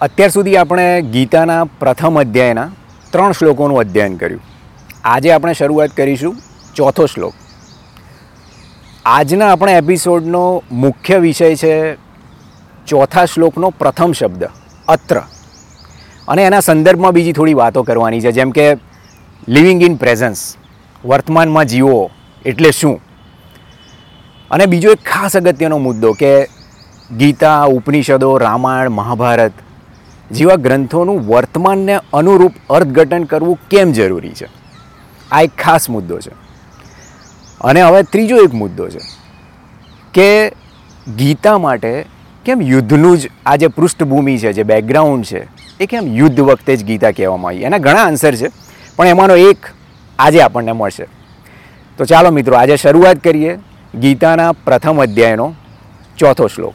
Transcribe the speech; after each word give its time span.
અત્યાર 0.00 0.30
સુધી 0.30 0.56
આપણે 0.56 0.84
ગીતાના 1.02 1.64
પ્રથમ 1.80 2.18
અધ્યાયના 2.20 2.70
ત્રણ 3.12 3.32
શ્લોકોનું 3.32 3.80
અધ્યયન 3.80 4.16
કર્યું. 4.16 4.40
આજે 5.04 5.32
આપણે 5.32 5.52
શરૂઆત 5.52 5.90
કરીશું 5.90 6.36
ચોથો 6.74 7.06
શ્લોક. 7.06 7.34
આજના 9.06 9.50
આપણા 9.52 9.72
એપિસોડનો 9.72 10.62
મુખ્ય 10.72 11.18
વિષય 11.18 11.54
છે 11.54 11.74
ચોથા 12.86 13.24
શ્લોકનો 13.24 13.70
પ્રથમ 13.70 14.12
શબ્દ, 14.12 14.48
અત્ર. 14.88 15.22
અને 16.28 16.42
એના 16.42 16.60
સંદર્ભમાં 16.60 17.12
બીજી 17.12 17.32
થોડી 17.32 17.54
વાતો 17.54 17.82
કરવાની 17.82 18.20
છે, 18.20 18.32
જેમ 18.32 18.50
કે 18.50 18.66
લિવિંગ 19.48 19.82
ઇન 19.82 19.96
પ્રેઝન્સ, 19.96 20.56
વર્તમાનમાં 21.04 21.64
જીવો 21.64 22.10
એટલે 22.46 22.70
શું? 22.70 23.00
અને 24.50 24.66
બીજો 24.66 24.90
એક 24.90 25.02
ખાસ 25.04 25.36
અગત્યનો 25.36 25.78
મુદ્દો 25.78 26.12
કે 26.12 26.48
ગીતા, 27.18 27.64
ઉપનિષદો, 27.64 28.38
રામાયણ, 28.38 28.88
મહાભારત 28.90 29.52
જેવા 30.30 30.54
ગ્રંથોનું 30.54 31.26
વર્તમાનને 31.26 32.00
અનુરૂપ 32.12 32.52
અર્થઘટન 32.70 33.24
કરવું 33.24 33.58
કેમ 33.70 33.92
જરૂરી 33.92 34.30
છે? 34.30 34.46
આ 35.32 35.42
એક 35.42 35.50
ખાસ 35.58 35.90
મુદ્દો 35.90 36.20
છે. 36.20 36.30
અને 37.60 37.82
હવે 37.82 38.02
ત્રીજો 38.02 38.36
એક 38.36 38.54
મુદ્દો 38.54 38.88
છે 38.88 38.98
કે 40.14 40.52
ગીતા 41.16 41.58
માટે 41.58 42.04
કેમ 42.44 42.62
યુદ્ધનું 42.62 43.18
જ 43.18 43.30
આ 43.46 43.56
જે 43.56 43.66
પૃષ્ઠભૂમિ 43.66 44.38
છે, 44.38 44.52
જે 44.52 44.62
બેકગ્રાઉન્ડ 44.62 45.24
છે, 45.24 45.46
એ 45.80 45.86
કેમ 45.86 46.06
યુદ્ધ 46.06 46.40
વખતે 46.40 46.76
જ 46.76 46.84
ગીતા 46.84 47.10
કહેવામાં 47.10 47.48
આવી? 47.48 47.62
એના 47.62 47.78
ઘણા 47.78 48.04
આન્સર 48.04 48.34
છે, 48.34 48.48
પણ 48.96 49.06
એમાંનો 49.06 49.36
એક 49.36 49.66
આજે 50.18 50.40
આપણને 50.40 50.72
મળશે. 50.72 51.06
તો 51.98 52.04
ચાલો 52.04 52.30
મિત્રો, 52.30 52.56
આજે 52.56 52.76
શરૂઆત 52.76 53.18
કરીએ 53.18 53.58
ગીતાના 53.94 54.52
પ્રથમ 54.52 55.02
અધ્યાયનો 55.02 55.54
ચોથો 56.18 56.46
શ્લોક. 56.46 56.74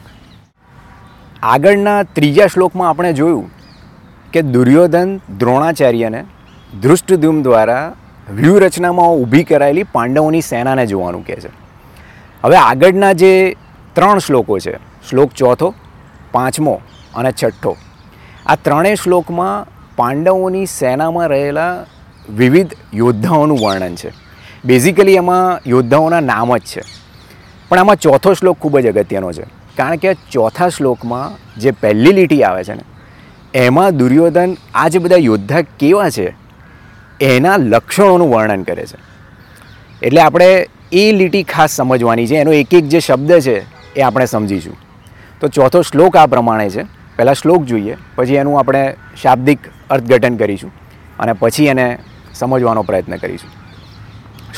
આગળના 1.46 2.02
ત્રીજા 2.02 2.46
શ્લોકમાં 2.46 2.88
આપણે 2.88 3.12
જોયું 3.12 3.50
કે 4.32 4.42
દુર્યોધન 4.42 5.20
દ્રોણાચાર્યને 5.38 6.24
ધૃષ્ટધૂમ 6.82 7.42
દ્વારા 7.42 7.92
વ્યૂહરચનામાં 8.34 9.08
ઊભી 9.08 9.44
કરાયેલી 9.44 9.82
પાંડવોની 9.82 10.40
સેનાને 10.40 10.86
જોવાનું 10.86 11.26
કહે 11.26 11.36
છે. 11.36 11.50
હવે 12.44 12.56
આગળના 12.56 13.12
જે 13.12 13.56
ત્રણ 13.94 14.18
શ્લોકો 14.18 14.58
છે, 14.58 14.74
શ્લોક 15.10 15.30
ચોથો, 15.32 15.74
પાંચમો 16.32 16.80
અને 17.14 17.30
છઠ્ઠો, 17.32 17.76
આ 18.46 18.56
ત્રણેય 18.56 18.94
શ્લોકમાં 18.94 19.66
પાંડવોની 19.96 20.66
સેનામાં 20.66 21.28
રહેલા 21.28 21.84
વિવિધ 22.36 22.74
યોદ્ધાઓનું 22.94 23.58
વર્ણન 23.58 23.94
છે. 23.94 24.10
બેઝિકલી 24.64 25.14
એમાં 25.14 25.60
યોદ્ધાઓના 25.66 26.20
નામ 26.20 26.56
જ 26.56 26.60
છે. 26.60 26.82
પણ 27.68 27.78
આમાં 27.78 27.96
ચોથો 27.96 28.34
શ્લોક 28.34 28.58
ખૂબ 28.58 28.78
જ 28.78 28.86
અગત્યનો 28.86 29.32
છે. 29.32 29.65
કારણ 29.76 29.96
કે 29.96 30.14
ચોથા 30.32 30.68
શ્લોકમાં 30.68 31.36
જે 31.60 31.70
પહેલી 31.70 32.12
લીટી 32.12 32.42
આવે 32.42 32.64
છે 32.64 32.74
ને, 32.74 32.84
એમાં 33.54 33.96
દુર્યોધન 33.96 34.56
આ 34.74 34.88
જે 34.88 34.98
બધા 34.98 35.16
યોદ્ધા 35.16 35.62
કેવા 35.78 36.10
છે, 36.10 36.34
એના 37.20 37.56
લક્ષણોનું 37.56 38.30
વર્ણન 38.30 38.62
કરે 38.62 38.86
છે. 38.86 38.98
એટલે 40.02 40.20
આપણે 40.20 40.68
એ 40.92 41.12
લીટી 41.12 41.42
ખાસ 41.42 41.70
સમજવાની 41.70 42.26
છે, 42.26 42.36
એનો 42.36 42.52
એક 42.52 42.74
એક 42.74 42.88
જે 42.88 43.00
શબ્દ 43.00 43.40
છે 43.40 43.56
એ 43.94 44.00
આપણે 44.00 44.26
સમજીશું. 44.26 44.76
તો 45.40 45.48
ચોથો 45.48 45.82
શ્લોક 45.82 46.16
આ 46.16 46.26
પ્રમાણે 46.26 46.70
છે. 46.70 46.82
પહેલાં 47.16 47.34
શ્લોક 47.34 47.64
જોઈએ, 47.64 47.96
પછી 48.14 48.34
એનું 48.34 48.58
આપણે 48.58 48.94
શાબ્દિક 49.22 49.58
અર્થઘટન 49.90 50.36
કરીશું 50.36 50.72
અને 51.18 51.32
પછી 51.32 51.66
એને 51.66 51.98
સમજવાનો 52.34 52.82
પ્રયત્ન 52.82 53.16
કરીશું. 53.16 53.50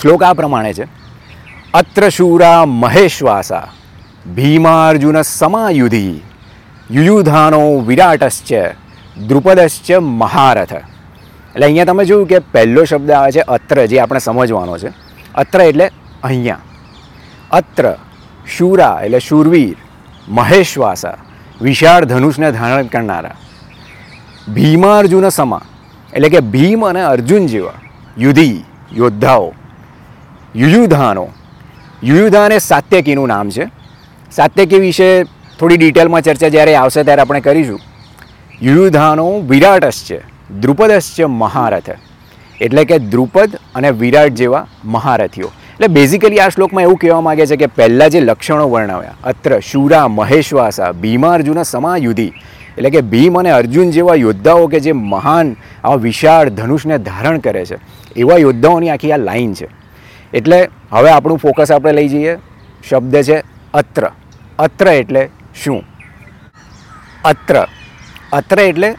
શ્લોક 0.03 0.23
આ 0.23 0.33
પ્રમાણે 0.33 0.73
છે. 0.73 0.87
અત્ર 1.75 2.09
શૂરા 2.09 2.67
મહેશ્વાસા. 2.67 3.69
ભીમાર્જુન 4.35 5.23
સમાયુધિ 5.23 6.21
યુયુધાનો 6.91 7.79
વિરાટશ્ચ 7.81 8.53
દ્રુપદશ્ચ 9.29 9.91
મહારથ 10.01 10.73
એટલે 10.73 11.67
અહીંયા 11.67 11.85
તમે 11.85 12.05
જોયું 12.05 12.29
કે 12.29 12.39
પહેલો 12.39 12.85
શબ્દ 12.85 13.11
આવે 13.11 13.31
છે 13.31 13.41
અત્ર, 13.41 13.87
જે 13.87 14.01
આપણે 14.01 14.19
સમજવાનો 14.19 14.79
છે. 14.79 14.89
અત્ર 15.35 15.61
એટલે 15.61 15.91
અહીંયા. 16.23 16.59
અત્ર, 17.51 17.95
શૂરા 18.47 19.01
એટલે 19.03 19.19
શૂરવીર, 19.19 19.77
મહેશ્વાસા, 20.29 21.17
વિશાળ 21.63 22.05
ધનુષને 22.05 22.53
ધારણ 22.53 22.87
કરનારા. 22.87 23.37
ભીમાર્જુન 24.55 25.29
સમા, 25.29 25.63
એટલે 26.13 26.29
કે 26.29 26.41
ભીમ 26.41 26.87
અને 26.87 27.03
અર્જુન 27.03 27.47
જેવા, 27.47 27.73
યુધી, 28.19 28.65
યોદ્ધાઓ. 28.93 29.55
યુયુધાનો, 30.57 31.29
યુયુધાન 32.05 32.53
એ 32.53 32.59
સાત્યકીનું 32.59 33.29
નામ 33.29 33.51
છે. 33.51 33.78
સાત્યકી 34.33 34.79
વિશે 34.79 35.23
થોડી 35.59 35.77
ડિટેલમાં 35.77 36.23
ચર્ચા 36.23 36.49
જ્યારે 36.49 36.75
આવશે 36.75 37.03
ત્યારે 37.03 37.23
આપણે 37.23 37.41
કરીશું. 37.41 37.81
યુયુધાનો 38.63 39.41
વિરાટશ્ચ 39.41 40.13
છે 41.19 41.25
મહારથ. 41.25 41.91
એટલે 42.61 42.85
કે 42.85 42.99
દ્રુપદ 42.99 43.59
અને 43.75 43.91
વિરાટ 43.91 44.29
જેવા 44.29 44.67
મહારથીઓ. 44.85 45.47
એટલે 45.47 45.87
બેઝિકલી 45.87 46.39
આ 46.39 46.49
શ્લોકમાં 46.49 46.83
એવું 46.83 46.97
કહેવા 46.97 47.21
માગે 47.21 47.47
છે 47.47 47.57
કે 47.57 47.67
પહેલાં 47.67 48.11
જે 48.11 48.21
લક્ષણો 48.21 48.71
વર્ણવ્યા, 48.71 49.15
અત્ર, 49.25 49.61
શૂરા, 49.61 50.09
મહેશ્વાસા, 50.09 50.93
ભીમાર્જુન 50.93 51.63
સમાયુધિ. 51.63 52.33
એટલે 52.79 52.91
કે 52.91 53.01
ભીમ 53.01 53.39
અને 53.39 53.51
અર્જુન 53.51 53.91
જેવા 53.91 54.15
યોદ્ધાઓ 54.15 54.67
કે 54.67 54.81
જે 54.81 54.93
મહાન, 54.93 55.57
આવા 55.85 55.95
વિશાળ 55.95 56.49
ધનુષને 56.49 56.99
ધારણ 56.99 57.39
કરે 57.39 57.65
છે. 57.65 57.77
એવા 58.17 58.37
યોદ્ધાઓની 58.37 58.91
આખી 58.91 59.13
આ 59.13 59.17
લાઈન 59.17 59.55
છે. 59.55 59.69
એટલે 60.35 60.69
હવે 60.93 61.11
આપણું 61.11 61.39
ફોકસ 61.39 61.73
આપણે 61.73 61.93
લઈ 61.93 62.09
જઈએ. 62.09 62.37
શબ્દ 62.91 63.17
છે 63.17 63.58
અત્ર. 63.75 64.11
અત્ર 64.59 64.89
એટલે 64.89 65.31
શું? 65.65 65.85
અત્ર. 67.25 67.67
અત્ર 68.33 68.61
એટલે 68.61 68.97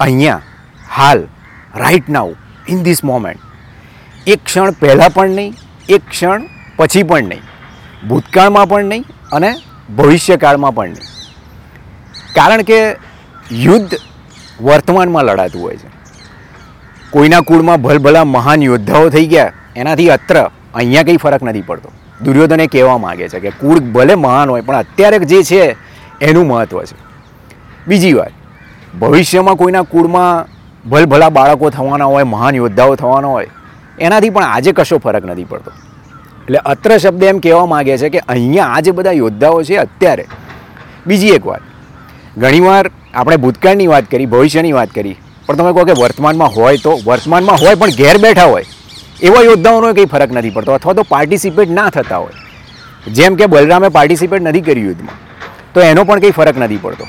અહીંયા. 0.00 0.42
હાલ. 0.90 1.28
Right 1.76 2.08
now 2.08 2.34
in 2.68 2.82
this 2.82 3.04
moment 3.04 3.40
એક 4.26 4.44
ક્ષણ 4.44 4.70
પહેલાં 4.70 5.10
પણ 5.10 5.30
નહીં, 5.30 5.54
એક 5.88 6.02
ક્ષણ 6.10 6.42
પછી 6.76 7.02
પણ 7.02 7.24
નહીં. 7.24 7.42
ભૂતકાળમાં 8.08 8.68
પણ 8.68 8.84
નહીં 8.84 9.04
અને 9.32 9.54
ભવિષ્યકાળમાં 9.96 10.74
પણ 10.74 10.88
નહીં. 10.88 11.02
કારણ 12.34 12.62
કે 12.62 12.96
યુદ્ધ 13.52 13.94
વર્તમાનમાં 14.62 15.24
લડાતું 15.24 15.62
હોય 15.62 15.76
છે. 15.76 15.88
કોઈના 17.10 17.40
કુળમાં 17.40 17.82
ભલભલા 17.82 18.24
મહાન 18.24 18.62
યોદ્ધાઓ 18.62 19.08
થઈ 19.08 19.26
ગયા, 19.26 19.52
એનાથી 19.76 20.08
અત્ર. 20.08 20.50
અહીંયા 20.74 21.02
કંઈ 21.02 21.16
ફરક 21.16 21.42
નથી 21.42 21.60
પડતો. 21.60 21.92
દુર્યોધને 22.24 22.66
કહેવા 22.66 22.98
માગે 22.98 23.28
છે 23.28 23.40
કે 23.40 23.50
કુળ 23.60 23.80
ભલે 23.80 24.14
મહાન 24.14 24.50
હોય, 24.50 24.62
પણ 24.62 24.74
અત્યારે 24.74 25.18
જે 25.26 25.42
છે, 25.42 25.76
એનું 26.20 26.46
મહત્ત્વ 26.46 26.84
છે. 26.84 26.96
બીજી 27.88 28.12
વાત, 28.12 28.32
ભવિષ્યમાં 29.00 29.56
કોઈના 29.56 29.82
કુળમાં 29.82 30.46
ભલભલા 30.90 31.30
બાળકો 31.30 31.70
થવાના 31.70 32.04
હોય, 32.04 32.24
મહાન 32.24 32.54
યોદ્ધાઓ 32.54 32.96
થવાના 32.96 33.28
હોય, 33.28 33.48
એનાથી 33.98 34.30
પણ 34.30 34.42
આજે 34.42 34.72
કશો 34.72 34.98
ફરક 34.98 35.24
નથી 35.24 35.44
પડતો. 35.44 35.72
એટલે 36.46 36.58
અત્ર 36.58 36.98
શબ્દ 36.98 37.22
એમ 37.22 37.40
કહેવા 37.40 37.66
માગે 37.66 37.98
છે 37.98 38.10
કે 38.10 38.20
અહીંયા 38.28 38.70
આ 38.76 38.80
જે 38.80 38.92
બધા 38.92 39.12
યોદ્ધાઓ 39.12 39.64
છે 39.64 39.76
અત્યારે, 39.76 40.26
બીજી 41.06 41.34
એક 41.38 41.46
વાત, 41.46 41.62
ઘણીવાર 42.38 42.90
આપણે 43.14 43.36
ભૂતકાળની 43.36 43.86
વાત 43.86 44.10
કરી, 44.10 44.26
ભવિષ્યની 44.26 44.72
વાત 44.72 44.90
કરી, 44.94 45.16
પણ 45.46 45.56
તમે 45.56 45.72
કહો 45.72 45.84
કે 45.84 45.98
વર્તમાનમાં 46.02 46.50
હોય 46.56 46.78
તો, 46.78 46.92
વર્તમાનમાં 47.06 47.58
હોય 47.58 47.74
પણ 47.76 47.98
ઘેર 47.98 48.18
બેઠા 48.18 48.44
હોય 48.44 48.64
એવા 49.22 49.42
યોદ્ધાઓનો 49.42 49.92
કંઈ 49.92 50.04
ફરક 50.04 50.32
નથી 50.32 50.50
પડતો 50.50 50.72
અથવા 50.72 50.92
તો 50.92 51.02
પાર્ટિસિપેટ 51.02 51.70
ના 51.70 51.90
થતા 51.90 52.16
હોય. 52.16 52.32
જેમ 53.12 53.34
કે 53.34 53.46
બલરામે 53.46 53.88
પાર્ટિસિપેટ 53.88 54.42
નથી 54.42 54.60
કર્યું 54.60 54.86
યુદ્ધમાં, 54.86 55.18
તો 55.74 55.80
એનો 55.80 56.04
પણ 56.04 56.20
કંઈ 56.20 56.30
ફરક 56.30 56.58
નથી 56.58 56.76
પડતો. 56.76 57.06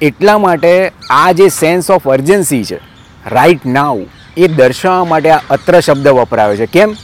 એટલા 0.00 0.38
માટે 0.38 0.92
આ 1.10 1.32
જે 1.32 1.48
સેન્સ 1.48 1.90
ઓફ 1.90 2.08
અર્જન્સી 2.08 2.64
છે 2.64 2.78
રાઈટ 3.26 3.66
નાવ 3.66 3.98
એ 4.36 4.48
દર્શાવવા 4.48 5.04
માટે 5.04 5.30
આ 5.30 5.40
અત્ર 5.50 5.80
શબ્દ 5.80 6.08
વપરાયો 6.08 6.56
છે. 6.56 6.66
કેમ? 6.66 6.94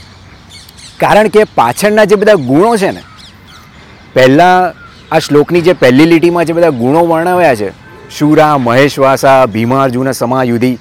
કારણ 1.01 1.29
કે 1.29 1.45
પાછળના 1.45 2.05
જે 2.05 2.17
બધા 2.17 2.35
ગુણો 2.35 2.77
છે 2.77 2.91
ને, 2.91 3.03
પહેલાં 4.15 4.73
આ 5.15 5.19
શ્લોકની 5.19 5.61
જે 5.61 5.73
પહેલી 5.73 6.07
લીટીમાં 6.07 6.45
જે 6.45 6.53
બધા 6.53 6.69
ગુણો 6.69 7.07
વર્ણવ્યા 7.07 7.55
છે, 7.55 7.71
શુરા, 8.11 8.59
મહેશવાસા, 8.59 9.47
ભીમાર્જુન 9.47 10.13
સમાયુધિ 10.13 10.79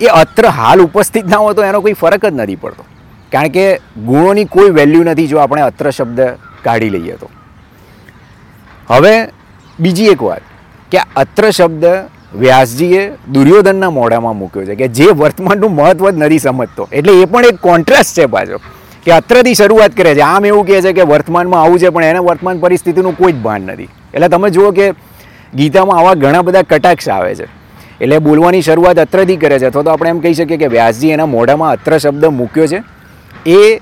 એ 0.00 0.06
અત્ર 0.06 0.46
હાલ 0.46 0.80
ઉપસ્થિત 0.80 1.26
ના 1.26 1.36
હોય 1.36 1.54
તો 1.54 1.62
એનો 1.62 1.80
કોઈ 1.80 1.92
ફરક 1.92 2.26
જ 2.26 2.34
નથી 2.34 2.56
પડતો. 2.56 2.84
કારણ 3.32 3.48
કે 3.48 3.80
ગુણોની 4.06 4.44
કોઈ 4.44 4.70
વેલ્યુ 4.70 5.02
નથી 5.02 5.26
જો 5.26 5.38
આપણે 5.38 5.62
અત્ર 5.62 5.90
શબ્દ 5.90 6.20
કાઢી 6.64 6.90
લઈએ 6.90 7.12
તો. 7.12 7.30
હવે 8.88 9.28
બીજી 9.80 10.06
એક 10.06 10.22
વાત 10.22 10.42
કે 10.90 10.98
અત્ર 11.16 11.50
શબ્દ 11.50 11.84
વ્યાસજીએ 12.34 13.12
દુર્યોધનના 13.32 13.90
મોઢામાં 13.90 14.36
મૂક્યો 14.36 14.64
છે 14.64 14.74
કે 14.74 14.88
જે 14.88 15.04
વર્તમાનનું 15.04 15.74
મહત્વ 15.74 16.10
જ 16.10 16.16
નથી 16.16 16.38
સમજતો. 16.38 16.88
એટલે 16.92 17.22
એ 17.22 17.24
પણ 17.24 17.44
એક 17.44 17.56
કોન્ટ્રાસ્ટ 17.60 18.20
છે 18.20 18.26
પાછો. 18.26 18.60
કે 19.04 19.12
અત્રથી 19.12 19.54
શરૂઆત 19.54 19.96
કરે 19.96 20.14
છે. 20.14 20.20
આમ 20.20 20.44
એવું 20.44 20.66
કહે 20.66 20.82
છે 20.82 20.92
કે 20.92 21.02
વર્તમાનમાં 21.02 21.62
આવું 21.62 21.78
છે, 21.78 21.88
પણ 21.88 22.04
એને 22.04 22.18
વર્તમાન 22.18 22.58
પરિસ્થિતિનું 22.58 23.18
કોઈ 23.18 23.32
જ 23.32 23.36
ભાન 23.36 23.62
નથી. 23.62 23.88
એટલે 24.14 24.28
તમે 24.28 24.50
જુઓ 24.50 24.70
કે 24.70 24.92
ગીતામાં 25.54 25.98
આવા 25.98 26.14
ઘણા 26.14 26.42
બધા 26.42 26.62
કટાક્ષ 26.62 27.08
આવે 27.08 27.34
છે. 27.34 27.59
એટલે 28.00 28.18
બોલવાની 28.18 28.62
શરૂઆત 28.62 28.98
અત્રથી 28.98 29.36
કરે 29.36 29.58
છે. 29.58 29.66
અથવા 29.66 29.82
તો 29.82 29.90
આપણે 29.90 30.10
એમ 30.10 30.20
કહી 30.20 30.34
શકીએ 30.34 30.56
કે 30.56 30.66
વ્યાસજી 30.66 31.10
એના 31.10 31.26
મોઢામાં 31.26 31.72
અત્ર 31.72 31.98
શબ્દ 31.98 32.24
મૂક્યો 32.24 32.66
છે. 32.66 32.82
એ 33.46 33.80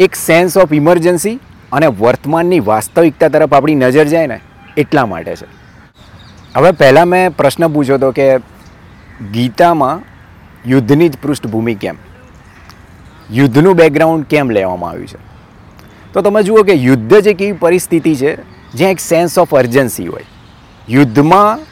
એક 0.00 0.14
સેન્સ 0.14 0.58
ઓફ 0.58 0.72
ઇમરજન્સી 0.72 1.40
અને 1.72 1.86
વર્તમાનની 1.86 2.60
વાસ્તવિકતા 2.60 3.28
તરફ 3.28 3.54
આપણી 3.54 3.74
નજર 3.74 4.04
જાય 4.04 4.26
ને 4.26 4.40
એટલા 4.76 5.06
માટે 5.06 5.36
છે. 5.36 5.46
હવે 6.56 6.70
પહેલાં 6.70 7.08
મેં 7.08 7.36
પ્રશ્ન 7.36 7.68
પૂછ્યો 7.68 7.94
હતો 7.94 8.10
કે 8.10 8.36
ગીતામાં 9.32 10.02
યુદ્ધની 10.70 11.08
જ 11.08 11.18
પૃષ્ઠભૂમિ 11.22 11.74
કેમ? 11.74 11.96
યુદ્ધનું 13.30 13.76
બેકગ્રાઉન્ડ 13.76 14.24
કેમ 14.24 14.50
લેવામાં 14.50 14.90
આવ્યું 14.90 15.06
છે? 15.06 15.18
તો 16.12 16.22
તમે 16.22 16.42
જુઓ 16.42 16.62
કે 16.62 16.72
યુદ્ધ 16.72 17.14
જ 17.14 17.26
એક 17.26 17.42
એવી 17.42 17.52
પરિસ્થિતિ 17.52 18.14
છે, 18.14 18.36
જ્યાં 18.72 18.90
એક 18.90 19.00
સેન્સ 19.00 19.38
ઓફ 19.38 19.54
અર્જન્સી 19.54 20.06
હોય. 20.06 20.24
યુદ્ધમાં 20.88 21.71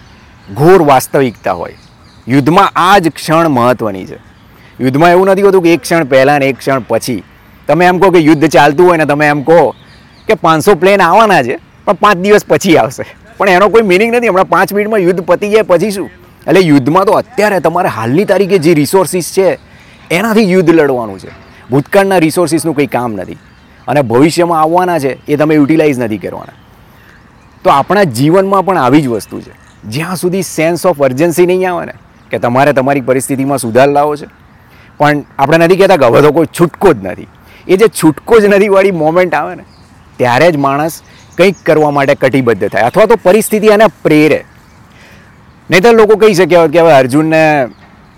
ઘોર 0.55 0.83
વાસ્તવિકતા 0.83 1.53
હોય. 1.53 1.77
યુદ્ધમાં 2.29 2.73
આ 2.77 2.99
જ 2.99 3.09
ક્ષણ 3.09 3.49
મહત્ત્વની 3.49 4.07
છે. 4.07 4.17
યુદ્ધમાં 4.81 5.11
એવું 5.11 5.27
નથી 5.27 5.43
હોતું 5.43 5.63
કે 5.63 5.73
એક 5.75 5.81
ક્ષણ 5.81 6.05
પહેલાં 6.05 6.41
ને 6.41 6.47
એક 6.47 6.59
ક્ષણ 6.59 6.85
પછી. 6.89 7.23
તમે 7.67 7.87
એમ 7.87 7.99
કહો 7.99 8.11
કે 8.11 8.19
યુદ્ધ 8.19 8.49
ચાલતું 8.49 8.89
હોય 8.89 8.97
ને 8.97 9.05
તમે 9.05 9.27
એમ 9.27 9.43
કહો 9.43 9.75
કે 10.29 10.35
પાંચસો 10.35 10.75
પ્લેન 10.75 11.03
આવવાના 11.03 11.43
છે, 11.43 11.59
પણ 11.85 11.93
પાંચ 11.93 12.17
દિવસ 12.17 12.45
પછી 12.49 12.77
આવશે. 12.77 13.05
પણ 13.37 13.49
એનો 13.49 13.69
કોઈ 13.69 13.83
મિનિંગ 13.83 14.15
નથી. 14.15 14.29
હમણાં 14.29 14.49
પાંચ 14.49 14.73
મિનિટમાં 14.73 14.99
યુદ્ધ 14.99 15.21
પતી 15.21 15.51
જાય 15.51 15.63
પછી 15.63 15.91
શું? 15.91 16.11
એટલે 16.47 16.61
યુદ્ધમાં 16.61 17.05
તો 17.05 17.13
અત્યારે 17.13 17.61
તમારે 17.61 17.89
હાલની 17.89 18.25
તારીખે 18.25 18.59
જે 18.59 18.75
રિસોર્સિસ 18.75 19.33
છે, 19.39 19.59
એનાથી 20.11 20.53
યુદ્ધ 20.53 20.71
લડવાનું 20.71 21.19
છે. 21.19 21.29
ભૂતકાળના 21.71 22.19
રિસોર્સિસનું 22.19 22.77
કંઈ 22.77 22.87
કામ 22.87 23.13
નથી. 23.13 23.37
અને 23.89 24.03
ભવિષ્યમાં 24.03 24.61
આવવાના 24.61 24.99
છે, 24.99 25.27
એ 25.27 25.37
તમે 25.37 25.55
યુટિલાઇઝ 25.55 25.99
નથી 25.99 26.19
કરવાના. 26.19 26.53
તો 27.65 27.71
આપણા 27.71 28.03
જીવનમાં 28.03 28.65
પણ 28.65 28.79
આવી 28.79 29.03
જ 29.03 29.09
વસ્તુ 29.09 29.41
છે. 29.41 29.60
જ્યાં 29.89 30.17
સુધી 30.17 30.43
સેન્સ 30.43 30.87
ઓફ 30.87 31.03
અર્જન્સી 31.03 31.47
નહીં 31.47 31.73
આવે 31.73 31.87
ને 31.87 31.93
કે 32.31 32.39
તમારે 32.39 32.73
તમારી 32.73 33.01
પરિસ્થિતિમાં 33.01 33.59
સુધાર 33.59 33.89
લાવો 33.89 34.17
છે. 34.17 34.27
પણ 34.99 35.23
આપણે 35.39 35.59
નથી 35.59 35.77
કહેતા 35.77 35.97
કે 35.97 36.07
હવે 36.07 36.23
તો 36.23 36.33
કોઈ 36.33 36.47
છૂટકો 36.61 36.93
જ 36.93 36.97
નથી. 37.05 37.27
એ 37.69 37.77
જે 37.77 37.87
છૂટકો 37.89 38.41
જ 38.41 38.45
નથીવાળી 38.45 38.91
મોમેન્ટ 38.91 39.35
આવે 39.35 39.55
ને, 39.55 39.63
ત્યારે 40.17 40.53
જ 40.53 40.57
માણસ 40.57 41.03
કંઈક 41.39 41.55
કરવા 41.67 41.91
માટે 41.91 42.15
કટિબદ્ધ 42.15 42.69
થાય. 42.69 42.83
અથવા 42.83 43.05
તો 43.05 43.15
પરિસ્થિતિ 43.23 43.67
એને 43.67 43.85
પ્રેરે. 43.87 44.45
નહીં 45.71 45.83
તો 45.83 45.93
લોકો 45.93 46.17
કહી 46.17 46.35
શક્યા 46.35 46.61
હોત 46.61 46.71
કે 46.71 46.81
હવે 46.81 46.93
અર્જુનને 46.93 47.69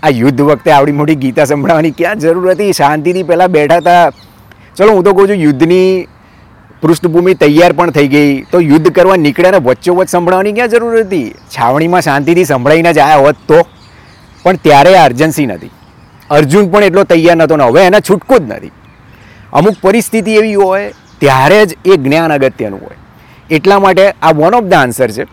આ 0.03 0.09
યુદ્ધ 0.09 0.41
વખતે 0.41 0.71
આવડી 0.71 0.91
મોટી 0.91 1.15
ગીતા 1.15 1.45
સંભળાવવાની 1.45 1.91
ક્યાં 1.91 2.19
જરૂર 2.19 2.51
હતી? 2.51 2.73
શાંતિથી 2.73 3.23
પહેલાં 3.23 3.47
બેઠા 3.47 3.75
હતા. 3.75 4.09
ચલો, 4.75 4.91
હું 4.91 5.03
તો 5.03 5.13
કહું 5.13 5.29
છું, 5.29 5.35
યુદ્ધની 5.35 6.07
પૃષ્ઠભૂમિ 6.83 7.33
તૈયાર 7.33 7.73
પણ 7.73 7.91
થઈ 7.91 8.07
ગઈ. 8.07 8.41
તો 8.41 8.59
યુદ્ધ 8.59 8.91
કરવા 8.91 9.15
નીકળ્યા 9.15 9.51
ને 9.51 9.57
વચ્ચોવચ્ચ 9.57 10.09
સંભળાવવાની 10.09 10.51
ક્યાં 10.51 10.69
જરૂર 10.69 10.99
હતી? 10.99 11.29
છાવણીમાં 11.29 12.01
શાંતિથી 12.01 12.45
સંભળાઈને 12.45 12.93
જ 12.93 12.97
આવ્યા 12.97 13.15
હોત 13.15 13.35
તો? 13.47 13.65
પણ 14.43 14.55
ત્યારે 14.55 14.97
આ 14.97 15.05
અર્જન્સી 15.05 15.45
નથી. 15.45 15.69
અર્જુન 16.29 16.69
પણ 16.69 16.83
એટલો 16.83 17.03
તૈયાર 17.03 17.35
નહોતો 17.35 17.57
ને 17.57 17.63
હવે 17.63 17.81
એના 17.81 17.99
છૂટકો 17.99 18.37
જ 18.37 18.41
નથી. 18.41 18.71
અમુક 19.53 19.75
પરિસ્થિતિ 19.81 20.31
એવી 20.31 20.53
હોય, 20.53 20.93
ત્યારે 21.19 21.65
જ 21.65 21.77
એ 21.85 21.95
જ્ઞાન 21.95 22.33
અગત્યનું 22.33 22.81
હોય. 22.81 22.97
એટલા 23.55 23.79
માટે 23.79 24.09
આ 24.09 24.31
વન 24.31 24.55
ઓફ 24.55 24.63
ધ 24.63 24.73
આન્સર 24.73 25.11
છે. 25.11 25.23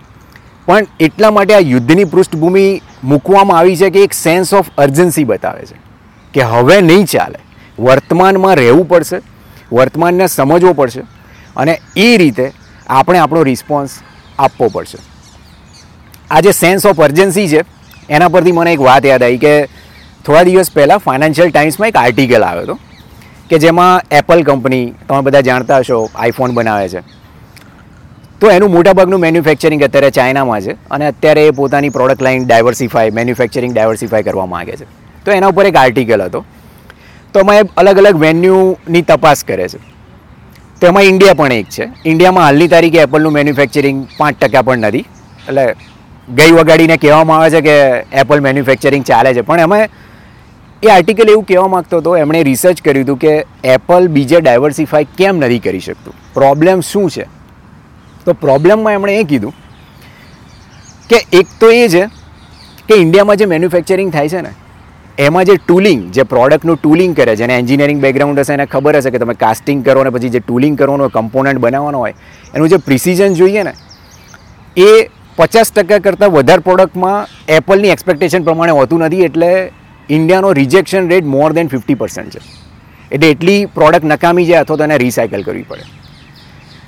પણ 0.66 0.86
એટલા 1.00 1.30
માટે 1.30 1.54
આ 1.54 1.58
યુદ્ધની 1.58 2.04
પૃષ્ઠભૂમિ 2.04 2.82
મૂકવામાં 3.04 3.58
આવી 3.58 3.76
છે 3.76 3.90
કે 3.90 4.02
એક 4.02 4.12
સેન્સ 4.12 4.54
ઓફ 4.54 4.66
અર્જન્સી 4.78 5.24
બતાવે 5.24 5.66
છે. 5.66 5.80
કે 6.34 6.40
હવે 6.40 6.80
નહીં 6.80 7.04
ચાલે. 7.04 7.38
વર્તમાનમાં 7.82 8.56
રહેવું 8.56 8.88
પડશે. 8.88 9.20
વર્તમાનને 9.72 10.26
સમજવો 10.26 10.72
પડશે. 10.72 11.19
અને 11.60 11.74
એ 11.96 12.08
રીતે 12.16 12.46
આપણે 12.88 13.18
આપણો 13.18 13.42
રિસ્પોન્સ 13.42 13.98
આપવો 14.38 14.68
પડશે. 14.68 14.98
આ 16.30 16.40
જે 16.40 16.52
સેન્સ 16.52 16.86
ઓફ 16.86 17.00
અર્જન્સી 17.00 17.48
છે, 17.48 17.60
એના 18.10 18.28
પરથી 18.28 18.52
મને 18.52 18.72
એક 18.72 18.80
વાત 18.80 19.06
યાદ 19.06 19.22
આવી 19.22 19.38
કે 19.38 19.54
થોડા 20.26 20.42
દિવસ 20.42 20.70
પહેલાં 20.72 20.98
ફાઇનાન્શિયલ 20.98 21.50
ટાઈમ્સમાં 21.50 21.88
એક 21.88 21.96
આર્ટિકલ 21.96 22.44
આવ્યો 22.44 22.62
હતો 22.62 22.78
કે 23.50 23.58
જેમાં 23.58 24.02
એપલ 24.10 24.42
કંપની 24.42 24.84
તમે 25.08 25.20
બધા 25.20 25.40
જાણતા 25.40 25.78
હશો 25.78 25.98
આઈફોન 26.14 26.54
બનાવે 26.54 26.88
છે. 26.88 27.02
તો 28.40 28.50
એનું 28.50 28.70
મોટાભાગનું 28.70 29.20
મેન્યુફેક્ચરિંગ 29.20 29.82
અત્યારે 29.82 30.10
ચાઇનામાં 30.10 30.60
છે 30.60 30.72
અને 30.90 31.06
અત્યારે 31.06 31.46
એ 31.46 31.50
પોતાની 31.50 31.88
product 31.88 32.22
line 32.22 32.46
diversify 32.46 33.10
manufacturing 33.10 33.74
diversify 33.74 34.22
કરવા 34.22 34.46
માગે 34.46 34.74
છે. 34.76 34.86
તો 35.24 35.32
એના 35.32 35.46
ઉપર 35.46 35.66
એક 35.66 35.76
આર્ટિકલ 35.76 36.22
હતો. 36.22 36.44
તો 37.34 37.40
અમે 37.40 37.56
અલગ 37.76 37.98
અલગ 37.98 38.16
વેન્યુની 38.16 39.02
તપાસ 39.02 39.44
કરે 39.44 39.68
છે. 39.68 39.80
તો 40.80 40.86
એમાં 40.86 41.02
ઇન્ડિયા 41.02 41.34
પણ 41.34 41.52
એક 41.52 41.66
છે. 41.68 41.88
ઇન્ડિયામાં 42.04 42.44
હાલની 42.44 42.68
તારીખે 42.68 42.98
એપલનું 42.98 43.32
મેન્યુફેક્ચરિંગ 43.32 44.06
પાંચ 44.18 44.38
ટકા 44.40 44.62
પણ 44.62 44.78
નથી. 44.78 44.98
એટલે 45.48 45.76
ગઈ 46.34 46.50
વગાડીને 46.50 46.96
કહેવામાં 46.96 47.38
આવે 47.38 47.50
છે 47.50 47.60
કે 47.60 47.80
એપલ 48.12 48.40
મેન્યુફેક્ચરિંગ 48.40 49.04
ચાલે 49.04 49.34
છે. 49.34 49.40
પણ 49.40 49.60
એમાં 49.60 49.88
એ 50.82 50.88
આર્ટિકલ 50.88 51.28
એવું 51.28 51.44
કહેવા 51.44 51.68
માગતો 51.68 51.98
હતો, 51.98 52.16
એમણે 52.16 52.42
રિસર્ચ 52.42 52.80
કર્યું 52.80 53.04
હતું 53.04 53.18
કે 53.18 53.46
એપલ 53.64 54.08
બીજે 54.08 54.40
ડાયવર્સિફાય 54.40 55.06
કેમ 55.18 55.36
નથી 55.36 55.58
કરી 55.58 55.80
શકતું? 55.80 56.14
પ્રોબ્લેમ 56.34 56.80
શું 56.80 57.10
છે? 57.10 57.26
તો 58.24 58.32
પ્રોબ્લેમમાં 58.32 58.92
એમણે 58.92 59.16
એ 59.16 59.22
કીધું 59.22 59.54
કે 61.08 61.16
એક 61.32 61.46
તો 61.60 61.70
એ 61.70 61.88
છે 61.88 62.06
કે 62.88 62.94
ઇન્ડિયામાં 62.94 63.36
જે 63.36 63.44
મેન્યુફેક્ચરિંગ 63.44 64.12
થાય 64.12 64.28
છે 64.28 64.40
ને 64.40 64.50
એમાં 65.24 65.46
જે 65.48 65.54
ટૂલિંગ 65.62 66.02
જે 66.16 66.22
પ્રોડક્ટનું 66.32 66.76
ટૂલિંગ 66.82 67.14
કરે 67.18 67.32
છે 67.38 67.44
અને 67.46 67.54
એન્જિનિયરિંગ 67.60 67.98
બેકગ્રાઉન્ડ 68.04 68.40
હશે 68.42 68.52
એને 68.56 68.66
ખબર 68.74 68.94
હશે 68.98 69.10
કે 69.14 69.18
તમે 69.22 69.34
કાસ્ટિંગ 69.42 69.80
કરો 69.86 70.04
ને 70.06 70.10
પછી 70.14 70.30
જે 70.36 70.40
ટૂલિંગ 70.44 70.76
કરવાનું 70.80 71.04
હોય 71.04 71.14
કમ્પોનન્ટ 71.16 71.60
બનાવવાનો 71.64 71.98
હોય, 72.04 72.14
એનું 72.54 72.68
જે 72.72 72.78
પ્રિસિઝન 72.86 73.34
જોઈએ 73.40 73.64
ને, 73.68 73.72
એ 74.76 74.90
પચાસ 75.38 75.72
ટકા 75.76 76.00
કરતાં 76.06 76.32
વધારે 76.36 76.64
પ્રોડક્ટમાં 76.68 77.26
એપલની 77.56 77.92
એક્સપેક્ટેશન 77.96 78.46
પ્રમાણે 78.48 78.74
હોતું 78.80 79.04
નથી, 79.06 79.24
એટલે 79.28 79.50
ઇન્ડિયાનો 80.16 80.52
rejection 80.60 81.10
rate 81.12 81.26
more 81.34 81.50
than 81.58 81.68
fifty 81.74 81.98
percent 82.02 82.32
છે. 82.36 82.40
એટલે 83.10 83.28
એટલી 83.34 83.58
પ્રોડક્ટ 83.78 84.06
નકામી 84.12 84.46
જાય 84.50 84.62
અથવા 84.66 84.78
તો 84.82 84.86
એને 84.88 84.98
રિસાયકલ 85.04 85.44
કરવી 85.48 85.66
પડે. 85.72 85.84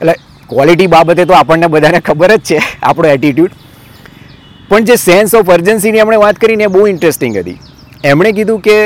એટલે 0.00 0.14
ક્વોલિટી 0.52 0.88
બાબતે 0.94 1.22
તો 1.26 1.36
આપણને 1.40 1.68
બધાને 1.74 2.00
ખબર 2.08 2.32
જ 2.38 2.40
છે, 2.48 2.58
આપણો 2.82 3.12
એટીટ્યૂડ 3.16 3.60
પણ 4.70 4.88
જે 4.88 4.96
સેન્સ 5.08 5.34
ઓફ 5.40 5.52
અર્જન્સીની 5.58 6.02
આપણે 6.06 6.22
વાત 6.24 6.42
કરીને 6.46 6.66
બહુ 6.78 6.86
ઇન્ટરેસ્ટિંગ 6.94 7.36
હતી. 7.42 7.58
એમણે 8.10 8.30
કીધું 8.32 8.60
કે 8.62 8.76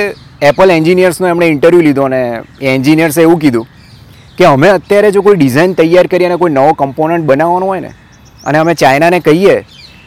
એપલ 0.48 0.70
એન્જિનિયર્સનો 0.70 1.28
એમણે 1.28 1.46
ઇન્ટરવ્યૂ 1.52 1.84
લીધો 1.86 2.04
અને 2.08 2.20
એન્જિનિયર્સે 2.72 3.20
એવું 3.22 3.38
કીધું 3.44 3.66
કે 4.38 4.44
અમે 4.48 4.68
અત્યારે 4.70 5.10
જો 5.14 5.22
કોઈ 5.26 5.38
ડિઝાઇન 5.38 5.74
તૈયાર 5.78 6.08
કરી 6.14 6.28
અને 6.28 6.36
કોઈ 6.42 6.52
નવો 6.56 6.74
કમ્પોનન્ટ 6.80 7.26
બનાવવાનો 7.30 7.66
હોય 7.70 7.80
ને, 7.80 7.92
અને 8.44 8.58
અમે 8.58 8.74
ચાઇનાને 8.82 9.20
કહીએ, 9.28 9.56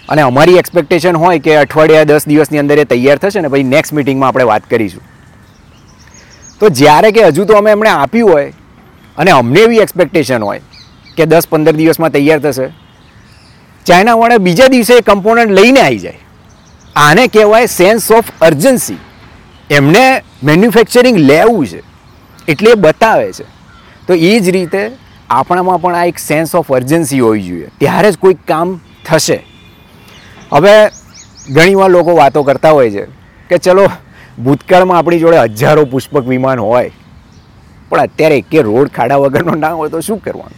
અને 0.10 0.22
અમારી 0.22 0.60
એક્સપેક્ટેશન 0.64 1.18
હોય 1.24 1.40
કે 1.40 1.58
અઠવાડિયા, 1.64 2.10
દસ 2.12 2.30
દિવસની 2.32 2.62
અંદર 2.64 2.80
એ 2.84 2.86
તૈયાર 2.94 3.20
થશે 3.26 3.42
ને, 3.42 3.50
પછી 3.50 3.68
નેક્સ્ટ 3.74 3.98
મિટિંગમાં 4.00 4.30
આપણે 4.30 4.48
વાત 4.52 4.70
કરીશું. 4.70 5.04
તો 6.62 6.72
જ્યારે 6.84 7.12
કે 7.18 7.26
હજુ 7.32 7.50
તો 7.52 7.60
અમે 7.64 7.72
એમણે 7.76 7.92
આપ્યું 7.96 8.32
હોય, 8.32 8.54
અને 9.18 9.32
અમને 9.40 9.60
એવી 9.66 9.84
એક્સપેક્ટેશન 9.88 10.50
હોય 10.52 10.62
કે 11.18 11.32
દસ 11.34 11.54
પંદર 11.54 11.78
દિવસમાં 11.82 12.18
તૈયાર 12.20 12.42
થશે 12.48 12.72
ચાઇનાવાળા 13.86 14.44
બીજા 14.50 14.74
દિવસે 14.78 14.96
કમ્પોનન્ટ 15.12 15.60
લઈને 15.62 15.82
આવી 15.82 16.04
જાય. 16.06 16.20
આને 17.01 17.28
કહેવાય 17.28 17.66
સેન્સ 17.66 18.12
ઓફ 18.12 18.25
અર્જન્સી 18.42 18.98
એમને 19.72 20.22
મેન્યુફેક્ચરિંગ 20.44 21.18
લેવું 21.18 21.68
છે. 21.68 21.84
એટલે 22.48 22.72
એ 22.72 22.74
બતાવે 22.74 23.32
છે. 23.34 23.44
તો 24.08 24.13
એ 24.13 24.39
જ 24.39 24.50
રીતે 24.50 24.91
આપણામાં 25.29 25.82
પણ 25.82 25.96
આ 25.96 26.06
એક 26.06 26.20
સેન્સ 26.20 26.56
ઓફ 26.56 26.74
અર્જન્સી 26.74 27.20
હોવી 27.20 27.44
જોઈએ. 27.44 27.68
ત્યારે 27.79 28.12
જ 28.12 28.18
કોઈક 28.18 28.38
કામ 28.48 28.79
થશે. 29.06 29.44
હવે 30.53 30.88
ઘણીવાર 31.51 31.89
લોકો 31.89 32.15
વાતો 32.15 32.44
કરતા 32.44 32.72
હોય 32.72 32.91
છે 32.91 33.06
કે 33.50 33.58
ચલો, 33.58 33.89
ભૂતકાળમાં 34.44 34.98
આપણી 34.98 35.20
જોડે 35.20 35.38
હજારો 35.38 35.86
પુષ્પક 35.86 36.27
વિમાન 36.27 36.60
હોય. 36.60 36.91
પણ 37.89 38.00
અત્યારે 38.00 38.38
એકે 38.38 38.62
રોડ 38.62 38.88
ખાડા 38.88 39.15
વગરનો 39.15 39.56
ના 39.56 39.74
હોય 39.74 39.89
તો 39.89 40.00
શું 40.00 40.20
કરવાનું? 40.20 40.58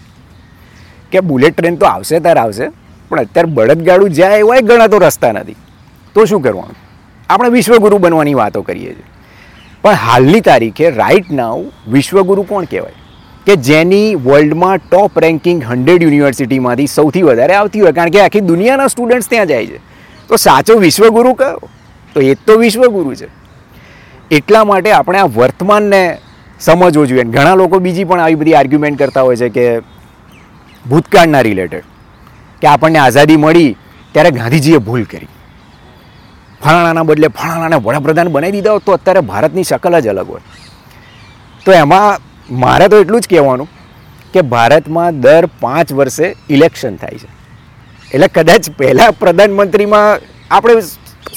કે 1.12 1.20
બુલેટ 1.20 1.58
ટ્રેન 1.58 1.76
તો 1.76 1.86
આવશે 1.86 2.20
ત્યારે 2.20 2.40
આવશે, 2.40 2.68
પણ 3.10 3.20
અત્યારે 3.20 3.52
બળદગાડું 3.52 4.10
એવું 4.10 4.36
એવાય 4.36 4.62
ઘણા 4.62 4.88
તો 4.88 4.98
રસ્તા 4.98 5.32
નથી. 5.32 5.56
તો 6.16 6.26
શું 6.26 6.42
કરવાનું? 6.42 6.76
આપણે 7.30 7.50
વિશ્વગુરુ 7.50 7.98
બનવાની 7.98 8.34
વાતો 8.34 8.62
કરીએ 8.62 8.94
છીએ. 8.94 9.04
પણ 9.82 9.92
હાલની 9.94 10.42
તારીખે 10.42 10.90
રાઇટ 10.90 11.32
નાવ 11.32 11.66
વિશ્વગુરુ 11.88 12.44
કોણ 12.44 12.66
કહેવાય? 12.66 12.92
કે 13.46 13.56
જેની 13.56 14.16
વર્લ્ડમાં 14.16 14.78
ટોપ 14.78 15.20
રેન્કિંગ 15.20 15.64
હંડ્રેડ 15.64 16.04
યુનિવર્સિટીમાંથી 16.04 16.88
સૌથી 16.88 17.22
વધારે 17.22 17.54
આવતી 17.54 17.80
હોય. 17.80 17.92
કારણ 17.92 18.10
કે 18.10 18.22
આખી 18.22 18.40
દુનિયાના 18.40 18.88
સ્ટુડન્ટ્સ 18.88 19.30
ત્યાં 19.30 19.46
જાય 19.46 19.66
છે. 19.66 19.78
તો 20.28 20.36
સાચો 20.36 20.76
વિશ્વગુરુ 20.76 21.34
કયો? 21.34 21.70
તો 22.14 22.22
એ 22.22 22.34
જ 22.34 22.38
તો 22.48 22.58
વિશ્વગુરુ 22.58 23.16
છે. 23.16 23.28
એટલા 24.32 24.64
માટે 24.64 24.92
આપણે 24.92 25.20
આ 25.20 25.26
વર્તમાનને 25.26 26.18
સમજવો 26.60 27.06
જોઈએ. 27.06 27.24
ઘણા 27.24 27.56
લોકો 27.56 27.80
બીજી 27.80 28.04
પણ 28.04 28.20
આવી 28.20 28.36
બધી 28.36 28.54
આર્ગ્યુમેન્ટ 28.54 29.00
કરતા 29.00 29.22
હોય 29.22 29.36
છે 29.36 29.50
કે 29.50 29.80
ભૂતકાળના 30.90 31.42
રિલેટેડ 31.42 31.84
કે 32.62 32.68
આપણને 32.68 33.00
આઝાદી 33.00 33.38
મળી 33.38 33.78
ત્યારે 34.12 34.32
ગાંધીજીએ 34.32 34.78
ભૂલ 34.78 35.04
કરી. 35.04 35.28
ફલાણાના 36.64 37.04
બદલે 37.04 37.28
ફલાણાને 37.28 37.76
વડાપ્રધાન 37.76 38.28
બનાવી 38.28 38.52
દીધા 38.52 38.72
હોત 38.72 38.86
તો 38.86 38.92
અત્યારે 38.92 39.20
ભારતની 39.20 39.64
શકલ 39.64 40.00
જ 40.00 40.08
અલગ 40.08 40.30
હોય. 40.30 40.42
તો 41.66 41.72
એમાં 41.72 42.20
મારે 42.60 42.88
તો 42.88 43.02
એટલું 43.02 43.22
જ 43.22 43.28
કહેવાનું 43.28 43.68
કે 44.34 44.42
ભારતમાં 44.42 45.22
દર 45.22 45.46
પાંચ 45.46 45.94
વર્ષે 45.94 46.36
ઇલેક્શન 46.50 46.96
થાય 46.96 47.18
છે. 47.18 47.30
એટલે 48.14 48.28
કદાચ 48.28 48.70
પહેલાં 48.78 49.12
પ્રધાનમંત્રીમાં 49.12 50.20
આપણે 50.52 50.82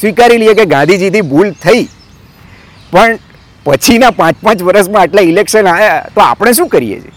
સ્વીકારી 0.00 0.38
લઈએ 0.38 0.54
કે 0.54 0.64
ગાંધીજીથી 0.64 1.20
ભૂલ 1.20 1.50
થઈ. 1.50 1.88
પણ 2.92 3.18
પછીના 3.64 4.10
પાંચ 4.10 4.36
પાંચ 4.42 4.62
વર્ષમાં 4.62 5.02
આટલા 5.02 5.22
ઇલેક્શન 5.22 5.66
આવ્યા 5.66 6.00
તો 6.14 6.20
આપણે 6.20 6.52
શું 6.52 6.68
કરીએ 6.68 7.00
છીએ? 7.00 7.12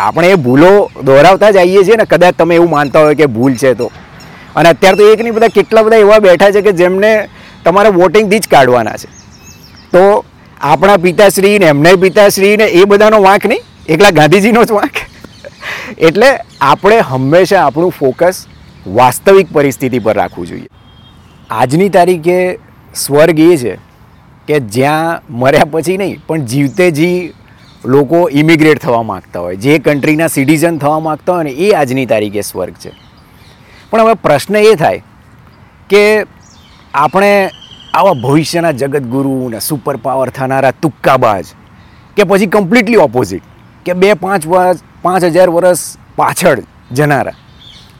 આપણે 0.00 0.30
એ 0.30 0.34
ભૂલો 0.34 0.90
દોહરાવતા 1.04 1.50
જ 1.50 1.56
આવીએ 1.56 1.84
છીએ 1.84 1.96
ને 1.96 2.04
કદાચ 2.04 2.34
તમે 2.34 2.54
એવું 2.54 2.70
માનતા 2.70 3.00
હોય 3.00 3.14
કે 3.14 3.26
ભૂલ 3.26 3.54
છે 3.54 3.74
તો. 3.74 3.90
અને 4.56 4.68
અત્યારે 4.68 4.96
તો 4.96 5.12
એક 5.12 5.20
નહીં, 5.20 5.34
બધા 5.34 5.48
કેટલા 5.48 5.82
બધા 5.82 5.96
એવા 5.96 6.18
બેઠા 6.18 6.50
છે 6.50 6.62
કે 6.62 6.72
જેમને 6.72 7.28
તમારે 7.64 7.88
વોટિંગથી 7.88 8.38
જ 8.38 8.48
કાઢવાના 8.48 8.96
છે. 8.96 9.08
તો 9.92 10.24
આપણા 10.60 10.96
પિતાશ્રી 10.96 11.58
ને 11.58 11.66
એમના 11.66 11.96
પિતાશ્રી 12.00 12.56
ને 12.56 12.64
એ 12.64 12.84
બધાનો 12.84 13.22
વાંક 13.22 13.46
નહીં, 13.46 13.62
એકલા 13.88 14.10
ગાંધીજીનો 14.10 14.64
જ 14.64 14.72
વાંક. 14.72 14.96
એટલે 15.98 16.28
આપણે 16.60 16.98
હંમેશા 16.98 17.62
આપણું 17.66 17.90
ફોકસ 17.90 18.46
વાસ્તવિક 18.86 19.52
પરિસ્થિતિ 19.52 19.98
પર 19.98 20.16
રાખવું 20.16 20.46
જોઈએ. 20.46 20.68
આજની 21.50 21.88
તારીખે 21.88 22.58
સ્વર્ગ 22.94 23.40
એ 23.40 23.56
છે 23.56 23.78
કે 24.48 24.60
જ્યાં 24.60 25.22
મર્યા 25.30 25.64
પછી 25.70 25.96
નહીં, 25.96 26.20
પણ 26.26 26.44
જીવતે 26.44 26.90
જી 26.90 27.32
લોકો 27.84 28.28
ઇમિગ્રેટ 28.32 28.82
થવા 28.82 29.02
માગતા 29.02 29.40
હોય, 29.40 29.56
જે 29.56 29.78
કન્ટ્રીના 29.78 30.26
સિટીઝન 30.26 30.78
થવા 30.78 31.00
માગતા 31.00 31.32
હોય 31.32 31.44
ને, 31.44 31.50
એ 31.50 31.72
આજની 31.72 32.06
તારીખે 32.06 32.40
સ્વર્ગ 32.40 32.74
છે. 32.74 32.92
પણ 33.90 34.00
હવે 34.00 34.14
પ્રશ્ન 34.14 34.56
એ 34.56 34.74
થાય 34.74 35.02
કે 35.90 36.04
આપણે 36.94 37.50
આવા 37.94 38.12
ભવિષ્યના 38.12 38.70
જગતગુરુ 38.72 39.48
ને 39.48 39.60
સુપર 39.60 39.96
પાવર 39.96 40.28
થનારા 40.28 40.70
તુક્કાબાજ 40.70 41.44
કે 42.16 42.24
પછી 42.24 42.46
કમ્પ્લીટલી 42.46 42.96
ઓપોઝિટ 42.96 43.42
કે 43.86 43.92
બે 43.92 44.14
પાંચ 44.14 44.46
વર્ષ, 44.46 44.80
પાંચ 45.02 45.24
હજાર 45.24 45.50
વર્ષ 45.50 45.98
પાછળ 46.16 46.62
જનારા 46.92 47.32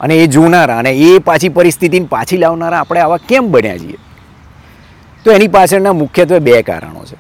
અને 0.01 0.15
એ 0.15 0.27
જોનારા 0.27 0.79
અને 0.79 0.91
એ 0.91 1.19
પાછી 1.19 1.49
પરિસ્થિતિને 1.49 2.07
પાછી 2.07 2.37
લાવનારા 2.37 2.81
આપણે 2.81 3.01
આવા 3.01 3.17
કેમ 3.17 3.51
બન્યા 3.51 3.79
છીએ? 3.79 3.97
તો 5.25 5.33
એની 5.33 5.49
પાછળના 5.49 5.93
મુખ્યત્વે 5.93 6.39
બે 6.39 6.63
કારણો 6.63 7.05
છે. 7.05 7.17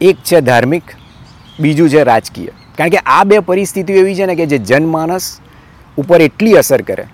એક 0.00 0.16
છે 0.16 0.40
ધાર્મિક, 0.40 0.82
બીજું 1.60 1.88
છે 1.88 2.04
રાજકીય. 2.04 2.46
કારણ 2.78 2.90
કે 2.90 2.96
આ 2.96 3.24
બે 3.24 3.38
પરિસ્થિતિઓ 3.38 3.96
એવી 3.96 4.14
છે 4.14 4.26
ને 4.26 4.34
કે 4.34 4.46
જે 4.46 4.58
જનમાનસ 4.58 5.40
ઉપર 5.98 6.20
એટલી 6.20 6.52
અસર 6.52 6.82
કરે. 6.82 7.04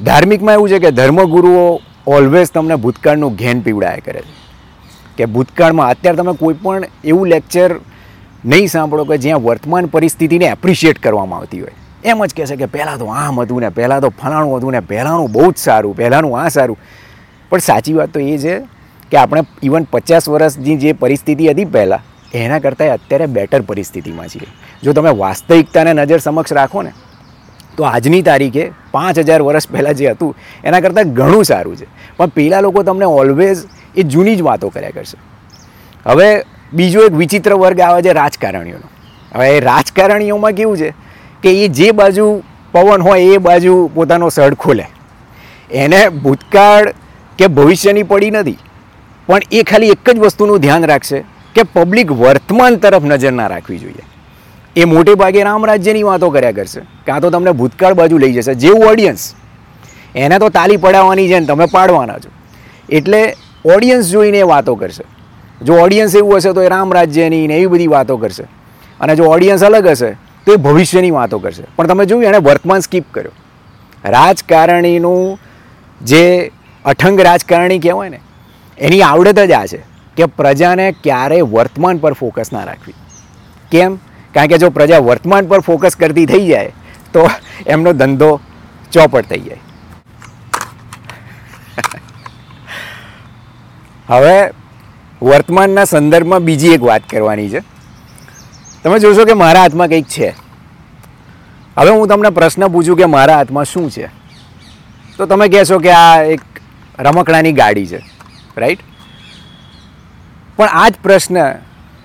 ધાર્મિકમાં 0.00 0.54
એવું 0.54 0.68
છે 0.68 0.78
કે 0.78 0.90
ધર્મગુરુઓ 0.90 1.80
ઓલવેઝ 2.06 2.50
તમને 2.50 2.76
ભૂતકાળનું 2.76 3.34
ઘેન 3.34 3.62
પીવડાયા 3.62 4.04
કરે 4.04 4.20
છે. 4.20 4.34
કે 5.16 5.26
ભૂતકાળમાં 5.26 5.88
અત્યારે 5.90 6.16
તમે 6.16 6.34
કોઈ 6.36 6.54
પણ 6.54 6.84
એવું 7.04 7.28
લેક્ચર 7.28 7.80
નહીં 8.44 8.68
સાંભળો 8.68 9.04
કે 9.04 9.18
જ્યાં 9.18 9.42
વર્તમાન 9.42 9.88
પરિસ્થિતિને 9.88 10.44
એપ્રિશિએટ 10.44 10.98
કરવામાં 10.98 11.38
આવતી 11.38 11.60
હોય. 11.60 11.72
એમ 12.04 12.26
જ 12.26 12.34
કહેશે 12.36 12.56
કે 12.56 12.66
પહેલાં 12.66 12.98
તો 12.98 13.06
આમ 13.06 13.40
હતું 13.40 13.60
ને 13.60 13.68
પહેલાં 13.68 14.00
તો 14.00 14.08
ફલાણું 14.22 14.58
હતું 14.58 14.72
ને 14.72 14.80
પહેલાંનું 14.80 15.32
બહુ 15.32 15.52
જ 15.52 15.56
સારું, 15.56 15.96
પહેલાંનું 15.96 16.40
આ 16.40 16.48
સારું. 16.48 16.78
પણ 17.50 17.58
સાચી 17.58 17.94
વાત 17.94 18.08
તો 18.08 18.20
એ 18.20 18.38
છે 18.38 18.60
કે 19.10 19.16
આપણે 19.16 19.42
ઇવન 19.62 19.84
પચાસ 19.84 20.28
વર્ષની 20.28 20.76
જે 20.76 20.92
પરિસ્થિતિ 20.92 21.48
હતી 21.48 21.64
પહેલાં, 21.64 22.00
એના 22.34 22.58
કરતાં 22.58 22.88
અત્યારે 22.88 23.26
બેટર 23.26 23.60
પરિસ્થિતિમાં 23.60 24.28
છીએ. 24.28 24.48
જો 24.82 24.92
તમે 24.92 25.10
વાસ્તવિકતાને 25.10 25.92
નજર 25.92 26.18
સમક્ષ 26.18 26.52
રાખો 26.52 26.82
ને 26.82 26.92
તો 27.76 27.84
આજની 27.84 28.22
તારીખે 28.22 28.70
પાંચ 28.90 29.18
હજાર 29.18 29.42
વર્ષ 29.42 29.68
પહેલાં 29.68 29.94
જે 29.94 30.06
હતું, 30.06 30.36
એના 30.64 30.80
કરતાં 30.80 31.04
ઘણું 31.04 31.44
સારું 31.44 31.76
છે. 31.76 31.86
પણ 32.16 32.26
પહેલાં 32.26 32.62
લોકો 32.62 32.82
તમને 32.82 33.04
ઓલવેઝ 33.04 33.64
એ 33.96 34.02
જૂની 34.02 34.36
જ 34.36 34.42
વાતો 34.42 34.68
કર્યા 34.68 34.90
કરશે. 34.90 35.18
હવે 36.06 36.42
બીજો 36.72 37.00
એક 37.00 37.12
વિચિત્ર 37.12 37.54
વર્ગ 37.54 37.80
આવે 37.80 38.02
છે 38.02 38.12
રાજકારણીઓનો. 38.12 38.88
હવે 39.34 39.56
એ 39.56 39.60
રાજકારણીઓમાં 39.60 40.52
કેવું 40.52 40.76
છે 40.76 40.92
કે 41.42 41.64
એ 41.64 41.68
જે 41.68 41.90
બાજુ 41.90 42.42
પવન 42.72 43.02
હોય 43.02 43.20
એ 43.20 43.36
બાજુ 43.36 43.90
પોતાનો 43.94 44.28
સડ 44.28 44.54
ખોલે. 44.54 44.84
એને 45.70 46.08
ભૂતકાળ 46.08 46.94
કે 47.38 47.46
ભવિષ્યની 47.46 48.02
પડી 48.02 48.30
નથી. 48.30 48.58
પણ 49.26 49.40
એ 49.52 49.62
ખાલી 49.62 49.88
એક 49.88 50.10
જ 50.10 50.18
વસ્તુનું 50.18 50.60
ધ્યાન 50.60 50.84
રાખશે 50.84 51.24
કે 51.54 51.62
પબ્લિક 51.62 52.12
વર્તમાન 52.12 52.76
તરફ 52.76 53.04
નજર 53.04 53.32
ના 53.32 53.46
રાખવી 53.46 53.78
જોઈએ. 53.78 54.15
એ 54.76 54.84
મોટે 54.84 55.14
ભાગે 55.14 55.42
રામ 55.42 55.66
રાજ્યની 55.66 56.02
વાતો 56.02 56.30
કર્યા 56.30 56.52
કરશે. 56.52 56.80
કાં 56.80 57.20
તો 57.20 57.30
તમને 57.30 57.52
ભૂતકાળ 57.52 57.94
બાજુ 57.94 58.18
લઈ 58.18 58.32
જશે. 58.32 58.54
જેવું 58.54 58.84
ઓડિયન્સ 58.84 59.34
એને 60.14 60.38
તો 60.38 60.48
તાલી 60.48 60.76
પડાવવાની 60.76 61.28
છે 61.28 61.38
ને 61.38 61.46
તમે 61.46 61.66
પાડવાના 61.66 62.18
છો. 62.18 62.30
એટલે 62.88 63.36
ઓડિયન્સ 63.64 64.06
જોઈને 64.06 64.38
એ 64.38 64.42
વાતો 64.42 64.74
કરશે. 64.74 65.04
જો 65.64 65.74
ઓડિયન્સ 65.74 66.16
એવું 66.16 66.36
હશે 66.36 66.52
તો 66.52 66.62
એ 66.62 66.68
રામ 66.68 66.94
રાજ્યની 66.94 67.46
ને 67.46 67.54
એવી 67.54 67.66
બધી 67.66 67.86
વાતો 67.86 68.16
કરશે. 68.16 68.42
અને 69.00 69.16
જો 69.16 69.24
ઓડિયન્સ 69.24 69.64
અલગ 69.64 69.86
હશે 69.86 70.10
તો 70.46 70.52
એ 70.52 70.56
ભવિષ્યની 70.56 71.10
વાતો 71.10 71.38
કરશે. 71.38 71.62
પણ 71.76 71.86
તમે 71.86 72.04
જોયું 72.04 72.24
એણે 72.24 72.38
વર્તમાન 72.38 72.80
સ્કીપ 72.80 73.04
કર્યો. 73.10 73.32
રાજકારણીનું 74.04 75.38
જે 76.02 76.52
અઠંગ 76.84 77.20
રાજકારણી 77.20 77.78
કહેવાય 77.78 78.08
ને, 78.08 78.20
એની 78.78 79.02
આવડત 79.02 79.38
જ 79.38 79.52
આ 79.52 79.66
છે 79.66 79.78
કે 80.16 80.26
પ્રજાને 80.26 80.92
ક્યારેય 80.92 81.42
વર્તમાન 81.42 81.98
પર 81.98 82.12
ફોકસ 82.12 82.52
ના 82.52 82.64
રાખવી. 82.64 82.94
કેમ? 83.70 83.98
કારણ 84.36 84.46
કે 84.46 84.58
જો 84.58 84.70
પ્રજા 84.70 84.98
વર્તમાન 84.98 85.46
પર 85.46 85.60
ફોકસ 85.60 85.96
કરતી 85.96 86.26
થઈ 86.26 86.46
જાય, 86.46 86.70
તો 87.12 87.30
એમનો 87.66 87.92
ધંધો 87.92 88.40
ચોપટ 88.92 89.28
થઈ 89.28 89.40
જાય. 89.40 89.58
હવે 94.08 94.50
વર્તમાનના 95.22 95.84
સંદર્ભમાં 95.84 96.38
બીજી 96.38 96.68
એક 96.68 96.82
વાત 96.82 97.02
કરવાની 97.10 97.48
છે. 97.48 97.62
તમે 98.82 98.98
જોશો 98.98 99.24
કે 99.24 99.32
મારા 99.32 99.60
હાથમાં 99.60 99.88
કંઈક 99.88 100.06
છે. 100.06 100.34
હવે 101.78 101.90
હું 101.90 102.08
તમને 102.08 102.30
પ્રશ્ન 102.30 102.68
પૂછું 102.68 102.96
કે 102.96 103.04
મારા 103.04 103.36
હાથમાં 103.36 103.64
શું 103.64 103.90
છે? 103.90 104.08
તો 105.16 105.26
તમે 105.26 105.48
કહેશો 105.48 105.78
કે 105.78 105.90
આ 105.90 106.22
એક 106.22 106.40
રમકડાની 106.98 107.52
ગાડી 107.52 107.86
છે 107.86 108.02
રાઈટ 108.56 108.80
પણ 110.56 110.66
આ 110.66 110.88
જ 110.88 110.94
પ્રશ્ન, 111.02 111.36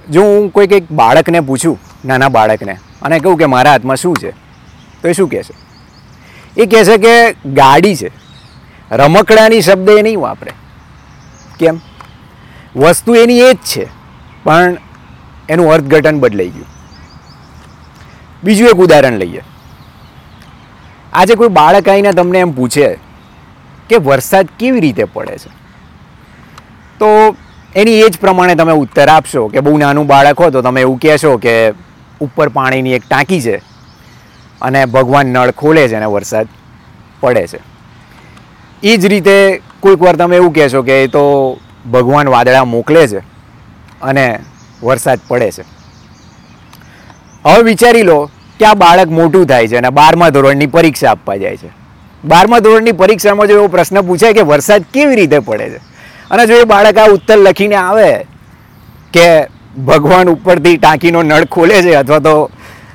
જો 0.09 0.23
હું 0.23 0.50
કોઈ 0.50 0.67
કંઈક 0.67 0.91
બાળકને 0.91 1.39
પૂછું 1.39 1.90
નાના 2.05 2.29
બાળકને. 2.29 2.77
અને 3.01 3.20
કહું 3.20 3.38
કે 3.38 3.46
મારા 3.46 3.72
હાથમાં 3.72 3.96
શું 3.96 4.15
છે? 4.15 4.31
તો 5.01 5.08
એ 5.08 5.13
શું 5.13 5.29
કહેશે 5.29 5.53
એ 6.62 6.65
કહેશે 6.65 6.98
કે 6.98 7.34
ગાડી 7.53 7.96
છે. 7.96 8.12
રમકડાની 8.91 9.62
શબ્દ 9.62 9.89
એ 9.89 10.01
નહીં 10.01 10.20
વાપરે. 10.20 10.51
કેમ? 11.60 11.79
વસ્તુ 12.75 13.15
એની 13.15 13.39
એ 13.39 13.53
જ 13.53 13.58
છે, 13.58 13.88
પણ 14.43 14.77
એનું 15.50 15.74
અર્થઘટન 15.74 16.20
બદલાઈ 16.20 16.50
ગયું. 16.50 16.65
બીજું 18.43 18.67
એક 18.67 18.75
ઉદાહરણ 18.75 19.13
લઈએ. 19.13 19.41
આજે 21.13 21.36
કોઈ 21.36 21.48
બાળક 21.48 21.89
આવીને 21.89 22.12
તમને 22.12 22.39
એમ 22.39 22.51
પૂછે 22.51 22.93
કે 23.89 23.98
વરસાદ 23.98 24.50
કેવી 24.60 24.79
રીતે 24.79 25.03
પડે 25.03 25.38
છે? 25.38 25.50
તો 27.00 27.36
એની 27.75 28.00
એજ 28.00 28.20
પ્રમાણે 28.20 28.55
તમે 28.55 28.72
ઉત્તર 28.72 29.08
આપશો 29.10 29.48
કે 29.48 29.60
બહુ 29.60 29.77
નાનું 29.77 30.08
બાળક 30.08 30.41
હો 30.41 30.50
તો 30.50 30.62
તમે 30.62 30.81
એવું 30.81 30.98
કહેશો 30.98 31.38
કે 31.38 31.72
ઉપર 32.21 32.49
પાણીની 32.49 32.93
એક 32.93 33.03
ટાંકી 33.09 33.41
છે 33.41 33.61
અને 34.61 34.85
ભગવાન 34.85 35.27
નળ 35.27 35.51
ખોલે 35.51 35.87
છે 35.87 35.95
અને 35.95 36.05
વરસાદ 36.05 36.47
પડે 37.19 37.47
છે. 37.47 37.59
એ 38.83 38.97
જ 38.97 39.05
રીતે 39.05 39.61
કોઈક 39.79 40.01
વાર 40.01 40.15
તમે 40.15 40.35
એવું 40.35 40.53
કહેશો 40.53 40.81
કે 40.81 41.03
એ 41.03 41.07
તો 41.07 41.23
ભગવાન 41.91 42.29
વાદળા 42.29 42.63
મોકલે 42.65 43.07
છે 43.07 43.19
અને 44.01 44.39
વરસાદ 44.83 45.19
પડે 45.27 45.51
છે. 45.51 45.63
હવે 47.45 47.61
વિચારી 47.61 48.01
લો 48.01 48.29
કે 48.59 48.65
આ 48.65 48.73
બાળક 48.73 49.07
મોટું 49.07 49.45
થાય 49.45 49.67
છે 49.67 49.77
અને 49.77 49.89
બારમા 49.89 50.29
ધોરણની 50.29 50.67
પરીક્ષા 50.67 51.11
આપવા 51.11 51.35
જાય 51.35 51.57
છે. 51.57 51.69
બારમા 52.25 52.59
ધોરણની 52.59 52.91
પરીક્ષામાં 52.91 53.47
જો 53.47 53.53
એવો 53.53 53.67
પ્રશ્ન 53.67 54.01
પૂછાય 54.01 54.33
કે 54.33 54.41
વરસાદ 54.41 54.85
કેવી 54.93 55.15
રીતે 55.15 55.39
પડે 55.39 55.69
છે? 55.69 55.79
અને 56.31 56.45
જો 56.45 56.53
એ 56.53 56.63
બાળક 56.63 56.97
આ 56.97 57.05
ઉત્તર 57.05 57.37
લખીને 57.37 57.75
આવે 57.75 58.11
કે 59.13 59.25
ભગવાન 59.77 60.29
ઉપરથી 60.29 60.77
ટાંકીનો 60.77 61.23
નળ 61.23 61.45
ખોલે 61.45 61.81
છે 61.81 61.93
અથવા 61.95 62.19
તો 62.19 62.49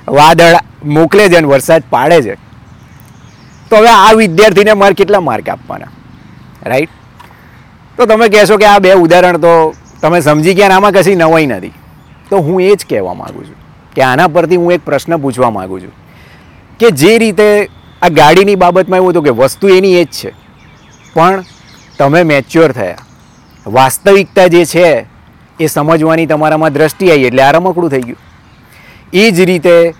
વાદળ 0.08 0.56
મોકલે 0.84 1.28
છે 1.28 1.36
અને 1.36 1.48
વરસાદ 1.48 1.82
પાડે 1.90 2.22
છે. 2.22 2.34
તો 3.70 3.76
હવે 3.76 3.88
આ 3.88 4.12
વિદ્યાર્થીને 4.12 4.72
મારે 4.72 4.94
કેટલા 4.94 5.20
માર્ક 5.20 5.48
આપવાના? 5.48 5.86
રાઈટ 6.62 6.90
તો 7.96 8.06
તમે 8.06 8.28
કહેશો 8.28 8.56
કે 8.56 8.66
આ 8.66 8.78
બે 8.78 8.92
ઉદાહરણ 8.92 9.36
તો 9.36 9.74
તમે 10.00 10.20
સમજી 10.20 10.54
ગયા 10.54 10.68
આમાં 10.68 10.92
કશી 10.92 11.14
નવાઈ 11.14 11.46
નથી. 11.46 11.72
તો 12.30 12.36
હું 12.36 12.62
એ 12.62 12.74
જ 12.74 12.86
કહેવા 12.90 13.14
માગું 13.14 13.46
છું 13.46 13.56
કે 13.94 14.02
આના 14.02 14.28
પરથી 14.28 14.56
હું 14.56 14.72
એક 14.72 14.84
પ્રશ્ન 14.84 15.16
પૂછવા 15.16 15.50
માગું 15.50 15.80
છું 15.80 15.92
કે 16.78 16.90
જે 16.90 17.18
રીતે 17.18 17.70
આ 18.02 18.08
ગાડીની 18.08 18.54
બાબતમાં 18.54 18.98
એવું 18.98 19.10
હતું 19.10 19.24
કે 19.24 19.30
વસ્તુ 19.30 19.68
એની 19.68 19.94
એ 19.94 20.04
જ 20.04 20.08
છે. 20.08 20.32
પણ 21.14 21.44
તમે 21.98 22.22
મેચ્યોર 22.22 22.72
થયા. 22.72 22.96
વાસ્તવિકતા 23.66 24.46
જે 24.46 24.64
છે 24.64 25.15
એ 25.60 25.66
સમજવાની 25.66 26.26
તમારામાં 26.26 26.72
દ્રષ્ટિ 26.72 27.10
આવી 27.10 27.24
એટલે 27.24 27.42
આ 27.42 27.52
રમકડું 27.52 27.90
થઈ 27.90 28.00
ગયું. 28.00 28.18
એ 29.12 29.30
જ 29.30 29.40
રીતે 29.40 29.94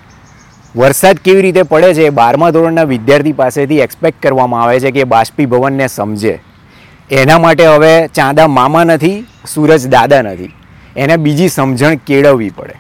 વરસાદ 0.77 1.17
કેવી 1.17 1.43
રીતે 1.43 1.63
પડે 1.63 1.95
છે 1.95 2.09
બારમા 2.11 2.51
ધોરણના 2.51 2.83
વિદ્યાર્થી 2.83 3.33
પાસેથી 3.33 3.81
એક્સપેક્ટ 3.81 4.23
કરવામાં 4.23 4.63
આવે 4.63 4.81
છે 4.81 4.91
કે 4.91 5.05
બાષ્પીભવનને 5.05 5.87
સમજે. 5.87 6.39
એના 7.11 7.39
માટે 7.39 7.67
હવે 7.67 8.09
ચાંદા 8.09 8.47
મામા 8.47 8.85
નથી, 8.85 9.27
સૂરજ 9.47 9.87
દાદા 9.87 10.23
નથી. 10.23 10.53
એને 10.97 11.17
બીજી 11.17 11.49
સમજણ 11.49 11.95
કેળવવી 11.95 12.51
પડે. 12.51 12.75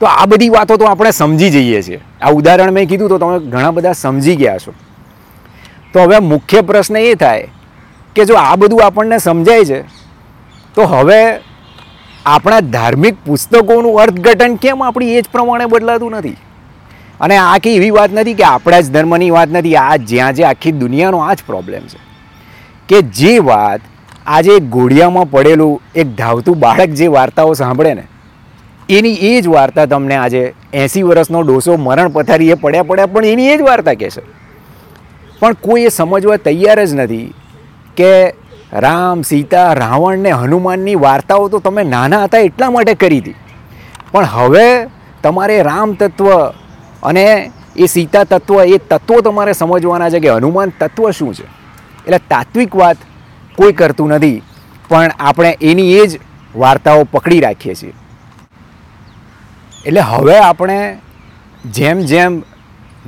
તો 0.00 0.06
આ 0.06 0.26
બધી 0.26 0.48
વાતો 0.48 0.76
તો 0.76 0.84
આપણે 0.84 1.10
સમજી 1.10 1.50
જઈએ 1.50 1.82
છીએ. 1.82 2.00
આ 2.22 2.30
ઉદાહરણ 2.30 2.70
મેં 2.70 2.88
કીધું 2.88 3.08
તો 3.08 3.18
તમે 3.18 3.38
ઘણા 3.38 3.70
બધા 3.70 3.92
સમજી 3.92 4.36
ગયા 4.36 4.58
છો. 4.58 4.72
તો 5.92 6.00
હવે 6.00 6.18
મુખ્ય 6.18 6.60
પ્રશ્ન 6.60 6.96
એ 6.96 7.14
થાય 7.14 7.48
કે 8.14 8.24
જો 8.24 8.34
આ 8.34 8.56
બધું 8.56 8.84
આપણને 8.84 9.18
સમજાય 9.18 9.64
છે 9.64 9.97
તો 10.78 10.84
હવે 10.86 11.20
આપણા 12.26 12.60
ધાર્મિક 12.72 13.16
પુસ્તકોનું 13.26 14.00
અર્થઘટન 14.00 14.56
કેમ 14.56 14.82
આપણી 14.82 15.16
એ 15.16 15.22
જ 15.22 15.32
પ્રમાણે 15.32 15.64
બદલાતું 15.64 16.10
નથી? 16.10 16.36
અને 17.20 17.36
આ 17.36 17.58
કે 17.58 17.76
એવી 17.76 17.90
વાત 17.90 18.12
નથી 18.12 18.34
કે 18.34 18.44
આપણા 18.44 18.80
જ 18.80 18.92
ધર્મની 18.92 19.30
વાત 19.30 19.48
નથી, 19.48 19.76
આ 19.76 19.96
જ્યાં 19.96 20.34
જે 20.34 20.44
આખી 20.44 20.72
દુનિયાનો 20.72 21.18
આ 21.18 21.34
જ 21.34 21.46
પ્રોબ્લેમ 21.46 21.80
છે. 21.80 22.00
કે 22.88 23.02
જે 23.02 23.38
વાત 23.38 23.80
આજે 24.26 24.52
એક 24.52 24.70
ઘોડિયામાં 24.70 25.30
પડેલું 25.30 25.80
એક 25.94 26.16
ધાવતું 26.16 26.58
બાળક 26.58 26.90
જે 26.90 27.06
વાર્તાઓ 27.06 27.54
સાંભળે 27.54 27.94
ને, 27.94 28.04
એની 28.88 29.18
એ 29.30 29.40
જ 29.40 29.48
વાર્તા 29.48 29.86
તમને 29.86 30.16
આજે 30.16 30.42
એંસી 30.72 31.02
વર્ષનો 31.02 31.42
ડોસો 31.42 31.76
મરણ 31.76 32.08
પથારીએ 32.08 32.54
પડ્યા 32.54 32.82
પડ્યા 32.82 33.06
પણ 33.06 33.24
એની 33.24 33.48
એ 33.48 33.56
જ 33.56 33.60
વાર્તા 33.60 33.94
કહેશે. 33.94 34.22
પણ 35.40 35.52
કોઈ 35.52 35.82
એ 35.82 35.88
સમજવા 35.88 36.36
તૈયાર 36.36 36.84
જ 36.84 36.94
નથી 36.94 37.26
કે 37.96 38.10
રામ, 38.72 39.22
સીતા, 39.22 39.74
રાવણ 39.74 40.18
ને 40.18 40.30
હનુમાનની 40.30 40.94
વાર્તાઓ 40.94 41.48
તો 41.48 41.58
તમે 41.58 41.84
નાના 41.84 42.24
હતા 42.24 42.38
એટલા 42.38 42.70
માટે 42.70 42.94
કરી 42.94 43.20
હતી. 43.20 43.34
પણ 44.12 44.24
હવે 44.24 44.88
તમારે 45.22 45.62
રામ 45.62 45.94
તત્વ 45.94 46.28
અને 47.02 47.52
એ 47.76 47.86
સીતા 47.86 48.24
તત્વ, 48.24 48.60
એ 48.64 48.78
તત્વો 48.78 49.20
તમારે 49.20 49.52
સમજવાના 49.52 50.10
છે 50.10 50.20
કે 50.20 50.30
હનુમાન 50.30 50.72
તત્વ 50.80 51.10
શું 51.10 51.34
છે. 51.34 51.46
એટલે 52.06 52.18
તાત્વિક 52.18 52.76
વાત 52.76 52.96
કોઈ 53.56 53.72
કરતું 53.72 54.08
નથી, 54.08 54.42
પણ 54.88 55.10
આપણે 55.20 55.56
એની 55.60 55.92
એ 55.92 56.06
જ 56.06 56.20
વાર્તાઓ 56.56 57.04
પકડી 57.04 57.40
રાખીએ 57.40 57.74
છીએ. 57.74 57.94
એટલે 59.86 60.00
હવે 60.00 60.38
આપણે 60.38 60.78
જેમ 61.64 62.00
જેમ 62.00 62.42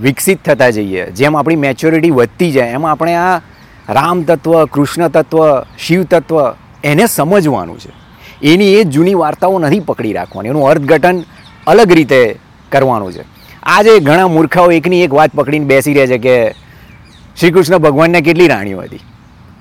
વિકસિત 0.01 0.45
થતા 0.45 0.71
જઈએ, 0.71 1.11
જેમ 1.11 1.37
આપણી 1.37 1.57
મેચ્યોરિટી 1.57 2.11
વધતી 2.11 2.51
જાય, 2.51 2.69
એમ 2.69 2.87
આપણે 2.87 3.15
આ 3.15 3.41
રામ 3.89 4.23
તત્વ 4.23 4.65
કૃષ્ણ 4.65 5.09
તત્વ 5.09 5.63
શિવ 5.79 6.03
તત્વ 6.05 6.53
એને 6.85 7.07
સમજવાનું 7.07 7.79
છે. 7.79 7.93
એની 8.43 8.75
એ 8.75 8.85
જૂની 8.85 9.15
વાર્તાઓ 9.15 9.59
નથી 9.59 9.81
પકડી 9.81 10.13
રાખવાની. 10.13 10.49
એનું 10.49 10.69
અર્થઘટન 10.69 11.23
અલગ 11.67 11.93
રીતે 11.93 12.39
કરવાનું 12.73 13.13
છે. 13.13 13.25
આજે 13.63 13.99
ઘણા 13.99 14.29
મૂર્ખાઓ 14.29 14.71
એકની 14.71 15.03
એક 15.03 15.15
વાત 15.15 15.31
પકડીને 15.35 15.65
બેસી 15.65 15.95
રહે 15.95 16.07
છે 16.07 16.19
કે 16.19 16.55
શ્રી 17.41 17.51
કૃષ્ણ 17.51 17.79
ભગવાનને 17.79 18.21
કેટલી 18.21 18.49
રાણીઓ 18.49 18.81
હતી? 18.81 19.01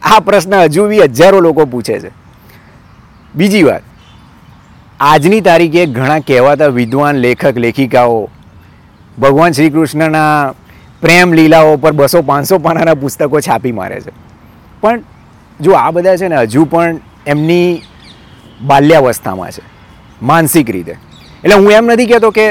આ 0.03 0.19
પ્રશ્ન 0.19 0.55
હજુ 0.55 0.87
બી 0.87 0.99
હજારો 0.99 1.39
લોકો 1.39 1.65
પૂછે 1.65 1.99
છે. 1.99 2.11
બીજી 3.35 3.63
વાત, 3.63 3.81
આજની 4.99 5.41
તારીખે 5.41 5.85
ઘણા 5.85 6.19
કહેવાતા 6.19 6.67
વિદ્વાન 6.67 7.15
લેખક, 7.15 7.57
લેખિકાઓ 7.57 8.29
ભગવાન 9.19 9.51
શ્રી 9.51 9.69
કૃષ્ણના 9.69 10.53
પ્રેમ 11.01 11.33
લીલાઓ 11.33 11.75
પર 11.77 11.91
બસો 11.91 12.21
પાંચસો 12.21 12.57
પાનાના 12.59 12.97
પુસ્તકો 13.01 13.39
છાપી 13.41 13.71
મારે 13.71 13.99
છે. 14.01 14.11
પણ 14.81 15.03
જો 15.59 15.71
આ 15.73 15.91
બધા 15.91 16.17
છે 16.17 16.27
ને 16.27 16.37
હજુ 16.37 16.65
પણ 16.65 16.99
એમની 17.27 17.69
બાલ્યાવસ્થામાં 18.61 19.51
છે, 19.51 19.63
માનસિક 20.21 20.69
રીતે. 20.69 20.95
એટલે 21.43 21.55
હું 21.55 21.71
એમ 21.71 21.85
નથી 21.91 22.05
કહેતો 22.05 22.31
કે 22.31 22.45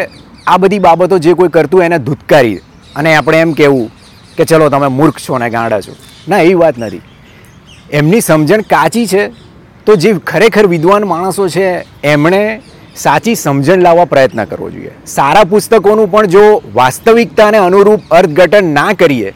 આ 0.46 0.58
બધી 0.58 0.78
બાબતો 0.78 1.18
જે 1.18 1.34
કોઈ 1.34 1.48
કરતું 1.48 1.84
એને 1.84 1.98
ધૂતકારી 1.98 2.56
અને 2.96 3.10
આપણે 3.16 3.40
એમ 3.40 3.52
કહેવું 3.52 3.90
કે 4.36 4.44
ચલો 4.44 4.68
તમે 4.68 4.88
મૂર્ખ 4.98 5.20
છો 5.20 5.38
ને 5.38 5.50
ગાંડા 5.50 5.80
છો. 5.80 5.92
ના 6.28 6.40
એવી 6.40 6.58
વાત 6.62 6.78
નથી. 6.78 7.02
એમની 7.92 8.20
સમજણ 8.20 8.62
કાચી 8.70 9.06
છે 9.06 9.22
તો 9.86 9.96
જે 9.96 10.10
ખરેખર 10.26 10.66
વિદ્વાન 10.66 11.04
માણસો 11.04 11.48
છે, 11.48 11.66
એમણે 12.04 12.42
સાચી 12.98 13.34
સમજણ 13.34 13.80
લાવવા 13.80 14.04
પ્રયત્ન 14.04 14.44
કરવો 14.44 14.70
જોઈએ. 14.70 14.90
સારા 15.06 15.44
પુસ્તકોનું 15.44 16.10
પણ 16.10 16.26
જો 16.26 16.62
વાસ્તવિકતાને 16.74 17.58
અનુરૂપ 17.58 18.00
અર્થઘટન 18.10 18.64
ના 18.64 18.92
કરીએ, 18.92 19.32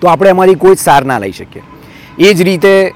તો 0.00 0.08
આપણે 0.08 0.28
એમાંથી 0.28 0.54
કોઈ 0.54 0.74
જ 0.74 0.78
સાર 0.78 1.04
ના 1.04 1.18
લઈ 1.18 1.32
શકીએ. 1.32 1.62
એ 2.18 2.34
જ 2.34 2.42
રીતે 2.42 2.92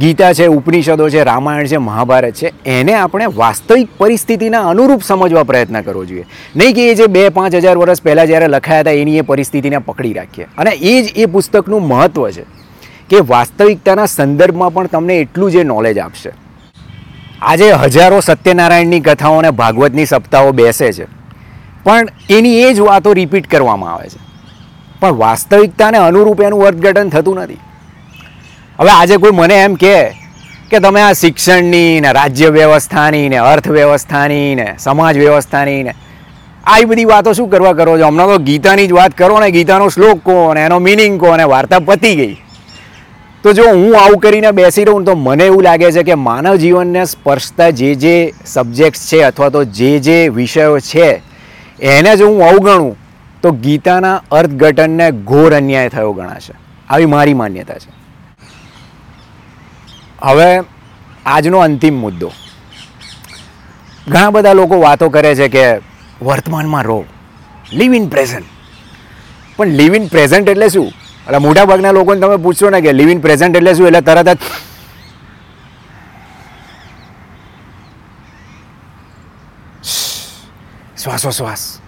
ગીતા 0.00 0.32
છે, 0.32 0.46
ઉપનિષદો 0.46 1.08
છે, 1.08 1.24
રામાયણ 1.24 1.66
છે, 1.66 1.76
મહાભારત 1.76 2.34
છે, 2.34 2.52
એને 2.66 2.94
આપણે 2.94 3.26
વાસ્તવિક 3.26 3.88
પરિસ્થિતિના 3.98 4.68
અનુરૂપ 4.68 5.02
સમજવા 5.02 5.42
પ્રયત્ન 5.42 5.80
કરવો 5.80 6.04
જોઈએ. 6.04 6.26
નહીં 6.56 6.74
કે 6.74 6.90
એ 6.90 6.94
જે 6.94 7.06
બે 7.06 7.28
પાંચ 7.28 7.54
હજાર 7.54 7.78
વર્ષ 7.78 8.02
પહેલાં 8.02 8.26
જ્યારે 8.26 8.46
લખાયા 8.46 8.80
હતા, 8.80 8.90
એની 8.90 9.18
એ 9.18 9.20
પરિસ્થિતિને 9.20 9.78
પકડી 9.78 10.12
રાખીએ. 10.12 10.46
અને 10.58 10.70
એ 10.70 11.02
જ 11.02 11.12
એ 11.16 11.26
પુસ્તકનું 11.26 11.88
મહત્ત્વ 11.88 12.30
છે 12.30 12.44
કે 13.10 13.20
વાસ્તવિકતાના 13.20 14.06
સંદર્ભમાં 14.06 14.74
પણ 14.74 14.86
તમને 14.86 15.18
એટલું 15.18 15.50
જે 15.50 15.62
નોલેજ 15.62 15.98
આપશે. 15.98 16.32
આજે 17.42 17.72
હજારો 17.72 18.20
સત્યનારાયણની 18.20 19.00
કથાઓ 19.00 19.38
અને 19.38 19.50
ભાગવતની 19.50 20.06
સપ્તાહો 20.06 20.52
બેસે 20.52 20.92
છે. 20.92 21.04
પણ 21.84 22.06
એની 22.30 22.60
એ 22.60 22.74
જ 22.74 22.80
વાતો 22.80 23.12
રિપીટ 23.12 23.50
કરવામાં 23.50 23.94
આવે 23.94 24.08
છે. 24.08 24.20
પણ 25.00 25.10
વાસ્તવિકતાને 25.10 25.98
અનુરૂપ 25.98 26.40
એનું 26.40 26.66
અર્થઘટન 26.66 27.08
થતું 27.08 27.36
નથી. 27.36 27.58
હવે 28.80 28.90
આજે 28.90 29.16
કોઈ 29.16 29.30
મને 29.30 29.54
એમ 29.54 29.74
કહે 29.74 30.10
કે 30.70 30.78
તમે 30.78 31.00
આ 31.00 31.12
શિક્ષણની 31.12 32.00
ને 32.00 32.12
રાજ્ય 32.12 32.48
વ્યવસ્થાની 32.48 33.28
ને 33.28 33.36
અર્થવ્યવસ્થાની 33.36 34.54
ને 34.54 34.74
સમાજ 34.78 35.18
વ્યવસ્થાની 35.18 35.82
ને 35.82 35.94
આવી 36.64 36.84
બધી 36.84 37.04
વાતો 37.04 37.32
શું 37.32 37.50
કરવા 37.50 37.72
કરો 37.72 37.98
છો? 37.98 38.06
હમણાં 38.06 38.26
તો 38.26 38.38
ગીતાની 38.38 38.86
જ 38.86 38.92
વાત 38.92 39.18
કરો 39.18 39.40
ને, 39.40 39.50
ગીતાનો 39.50 39.88
શ્લોક 39.88 40.24
કહો 40.24 40.54
ને, 40.54 40.64
એનો 40.64 40.78
મિનિંગ 40.78 41.20
કહો 41.20 41.36
ને, 41.36 41.44
વાર્તા 41.44 41.78
પતી 41.78 42.16
ગઈ. 42.16 42.36
તો 43.42 43.52
જો 43.52 43.62
હું 43.68 44.00
આવું 44.00 44.18
કરીને 44.18 44.50
બેસી 44.50 44.84
રહું 44.84 45.04
તો 45.04 45.14
મને 45.14 45.44
એવું 45.44 45.62
લાગે 45.62 45.92
છે 45.92 46.02
કે 46.02 46.14
માનવ 46.14 46.56
જીવનને 46.56 47.04
સ્પર્શતા 47.04 47.70
જે 47.70 47.94
જે 47.94 48.34
સબ્જેક્ટ્સ 48.46 49.12
છે 49.12 49.22
અથવા 49.22 49.48
તો 49.48 49.64
જે 49.64 49.98
જે 49.98 50.28
વિષયો 50.28 50.78
છે, 50.78 51.22
એને 51.80 52.16
જો 52.16 52.28
હું 52.28 52.48
અવગણું, 52.48 52.96
તો 53.42 53.50
ગીતાના 53.50 54.22
અર્થઘટનને 54.30 55.10
ઘોર 55.10 55.54
અન્યાય 55.54 55.88
થયો 55.88 56.12
ગણાશે. 56.12 56.52
આવી 56.90 57.06
મારી 57.06 57.34
માન્યતા 57.34 57.74
છે. 57.74 57.92
હવે 60.22 60.62
આજનો 61.26 61.58
અંતિમ 61.58 61.94
મુદ્દો. 61.94 62.32
ઘણા 64.08 64.30
બધા 64.30 64.52
લોકો 64.52 64.80
વાતો 64.80 65.08
કરે 65.08 65.34
છે 65.34 65.48
કે 65.48 65.76
વર્તમાનમાં 66.22 66.82
રહો. 66.82 67.04
લિવ 67.72 67.94
ઇન 67.94 68.08
પ્રેઝન્ટ 68.08 68.44
પણ 69.56 69.66
લિવ 69.66 69.94
ઇન 69.94 70.06
પ્રેઝન્ટ 70.06 70.48
એટલે 70.48 70.68
શું? 70.68 70.92
એટલે 71.26 71.38
મોટા 71.38 71.64
ભાગના 71.64 71.90
લોકોને 71.90 72.20
તમે 72.20 72.36
પૂછશો 72.36 72.70
ને 72.70 72.80
કે 72.80 72.92
લિવ 72.92 73.10
ઇન 73.10 73.20
પ્રેઝન્ટ 73.20 73.56
એટલે 73.56 73.74
શું? 73.74 73.86
એટલે 73.86 74.00
તરત 74.00 74.28
જ 74.28 74.38
શ્વાસોશ્વાસ. 81.02 81.78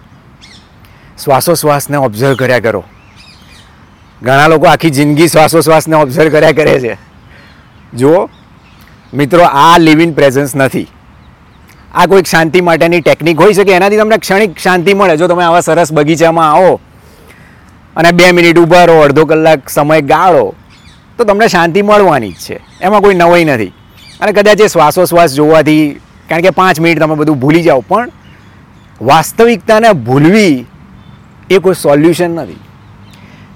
શ્વાસોશ્વાસને 1.23 1.97
ઓબ્ઝર્વ 1.97 2.35
કર્યા 2.35 2.59
કરો. 2.59 2.83
ઘણા 4.21 4.47
લોકો 4.47 4.65
આખી 4.65 4.89
જિંદગી 4.89 5.27
શ્વાસોશ્વાસને 5.27 5.95
ઓબ્ઝર્વ 5.95 6.29
કર્યા 6.29 6.51
કરે 6.51 6.79
છે. 6.79 6.97
જુઓ, 7.93 8.29
મિત્રો, 9.13 9.43
આ 9.43 9.77
લિવ 9.77 10.01
ઇન 10.01 10.13
પ્રેઝન્સ 10.13 10.55
નથી. 10.55 10.87
આ 11.93 12.05
કોઈક 12.05 12.25
શાંતિ 12.25 12.61
માટેની 12.61 13.01
ટેકનિક 13.01 13.39
હોઈ 13.39 13.53
શકે. 13.53 13.71
એનાથી 13.71 13.97
તમને 13.97 14.17
ક્ષણિક 14.17 14.57
શાંતિ 14.57 14.93
મળે. 14.93 15.17
જો 15.17 15.27
તમે 15.27 15.43
આવા 15.43 15.61
સરસ 15.61 15.93
બગીચામાં 15.93 16.51
આવો 16.51 16.79
અને 17.95 18.11
બે 18.11 18.31
મિનિટ 18.31 18.59
ઊભા 18.59 18.85
રહો, 18.85 18.99
અડધો 19.01 19.25
કલાક 19.25 19.69
સમય 19.69 20.01
ગાળો, 20.01 20.53
તો 21.17 21.23
તમને 21.23 21.47
શાંતિ 21.47 21.81
મળવાની 21.81 22.31
જ 22.31 22.35
છે. 22.35 22.59
એમાં 22.81 23.01
કોઈ 23.01 23.13
નવાઈ 23.13 23.45
નથી. 23.45 23.67
અને 24.19 24.31
કદાચ 24.31 24.61
એ 24.61 24.67
શ્વાસોશ્વાસ 24.67 25.33
જોવાથી, 25.33 25.99
કારણ 26.29 26.41
કે 26.41 26.49
પાંચ 26.49 26.79
મિનિટ 26.79 26.99
તમે 26.99 27.15
બધું 27.15 27.39
ભૂલી 27.39 27.63
જાઓ, 27.63 27.79
પણ 27.79 28.09
વાસ્તવિકતાને 29.01 29.93
ભૂલવી 29.93 30.65
એ 31.49 31.57
કોઈ 31.57 31.73
સોલ્યુશન 31.73 32.29
નથી. 32.29 32.59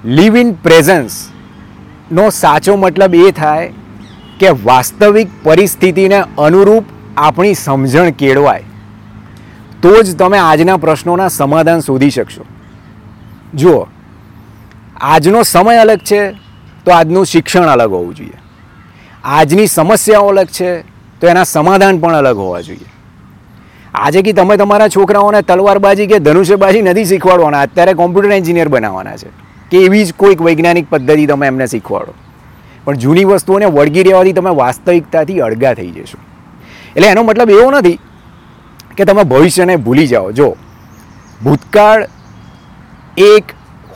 લિવ 0.06 0.38
ઇન 0.38 0.54
પ્રેઝન્સનો 0.54 2.30
સાચો 2.30 2.75
મતલબ 2.75 3.15
એ 3.15 3.32
થાય 3.32 3.73
કે 4.39 4.49
વાસ્તવિક 4.49 5.28
પરિસ્થિતિને 5.43 6.23
અનુરૂપ 6.38 6.84
આપણી 7.17 7.54
સમજણ 7.54 8.10
કેળવાય. 8.10 8.63
તો 9.82 10.02
જ 10.04 10.15
તમે 10.15 10.38
આજના 10.38 10.78
પ્રશ્નોના 10.78 11.28
સમાધાન 11.28 11.80
શોધી 11.80 12.10
શકશો. 12.10 12.45
જુઓ 13.54 13.88
આજનો 15.02 15.44
સમય 15.44 15.78
અલગ 15.78 15.98
છે 15.98 16.32
તો 16.86 16.92
આજનું 16.92 17.26
શિક્ષણ 17.26 17.62
અલગ 17.62 17.92
હોવું 17.92 18.16
જોઈએ. 18.16 18.34
આજની 19.24 19.68
સમસ્યાઓ 19.68 20.28
અલગ 20.28 20.46
છે 20.46 20.82
તો 21.20 21.28
એના 21.28 21.44
સમાધાન 21.44 22.00
પણ 22.00 22.14
અલગ 22.14 22.38
હોવા 22.38 22.62
જોઈએ. 22.62 22.86
આજે 23.94 24.22
કે 24.22 24.34
તમે 24.34 24.58
તમારા 24.58 24.88
છોકરાઓને 24.88 25.42
તલવારબાજી 25.42 26.08
કે 26.08 26.20
ધનુષ્યબાજી 26.20 26.82
નથી 26.82 27.06
શીખવાડવાના, 27.06 27.62
અત્યારે 27.62 27.94
કોમ્પ્યુટર 27.94 28.32
એન્જિનિયર 28.32 28.68
બનાવવાના 28.68 29.18
છે. 29.18 29.28
કે 29.72 29.78
એવી 29.78 30.06
જ 30.06 30.14
કોઈક 30.14 30.42
વૈજ્ઞાનિક 30.42 30.90
પદ્ધતિ 30.90 31.26
તમે 31.26 31.48
એમને 31.48 31.68
શીખવાડો. 31.68 32.14
પણ 32.84 32.96
જૂની 32.96 33.24
વસ્તુઓને 33.24 33.66
વળગી 33.66 34.04
રહેવાથી 34.04 34.34
તમે 34.34 34.50
વાસ્તવિકતાથી 34.50 35.40
અળગા 35.40 35.74
થઈ 35.74 35.92
જશો. 35.92 36.18
એટલે 36.96 37.08
એનો 37.08 37.24
મતલબ 37.24 37.50
એવો 37.50 37.72
નથી 37.72 38.00
કે 38.98 39.06
તમે 39.06 39.24
ભવિષ્યને 39.24 39.76
ભૂલી 39.76 40.08
જાઓ. 40.08 40.32
જો 40.32 40.56
ભૂતકાળ 41.44 42.08
એક 43.18 43.44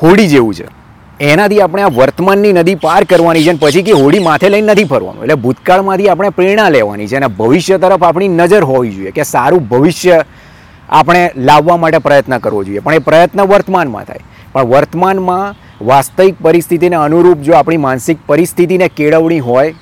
હોડી 0.04 0.28
જેવું 0.28 0.54
છે. 0.54 0.83
એનાથી 1.20 1.62
આપણે 1.62 1.84
આ 1.84 1.88
વર્તમાનની 1.88 2.54
નદી 2.54 2.76
પાર 2.76 3.04
કરવાની 3.04 3.44
છે 3.44 3.50
અને 3.50 3.60
પછી 3.62 3.82
કે 3.82 3.92
હોડી 3.92 4.20
માથે 4.20 4.50
લઈને 4.50 4.68
નથી 4.68 4.84
ફરવાનું. 4.84 5.24
એટલે 5.24 5.34
ભૂતકાળમાંથી 5.34 6.10
આપણે 6.10 6.30
પ્રેરણા 6.30 6.70
લેવાની 6.70 7.08
છે 7.08 7.16
અને 7.16 7.28
ભવિષ્ય 7.28 7.78
તરફ 7.78 8.04
આપણી 8.04 8.28
નજર 8.28 8.64
હોવી 8.64 8.92
જોઈએ 8.92 9.12
કે 9.12 9.24
સારું 9.24 9.68
ભવિષ્ય 9.68 10.26
આપણે 10.90 11.32
લાવવા 11.38 11.78
માટે 11.78 11.98
પ્રયત્ન 11.98 12.38
કરવો 12.38 12.64
જોઈએ. 12.64 12.80
પણ 12.80 12.94
એ 12.94 12.98
પ્રયત્ન 12.98 13.42
વર્તમાનમાં 13.42 14.04
થાય. 14.04 14.20
પણ 14.52 14.62
વર્તમાનમાં 14.62 15.56
વાસ્તવિક 15.86 16.36
પરિસ્થિતિને 16.42 16.96
અનુરૂપ 16.96 17.38
જો 17.38 17.54
આપણી 17.54 17.78
માનસિક 17.78 18.18
પરિસ્થિતિને 18.26 18.88
કેળવણી 18.88 19.40
હોય 19.40 19.76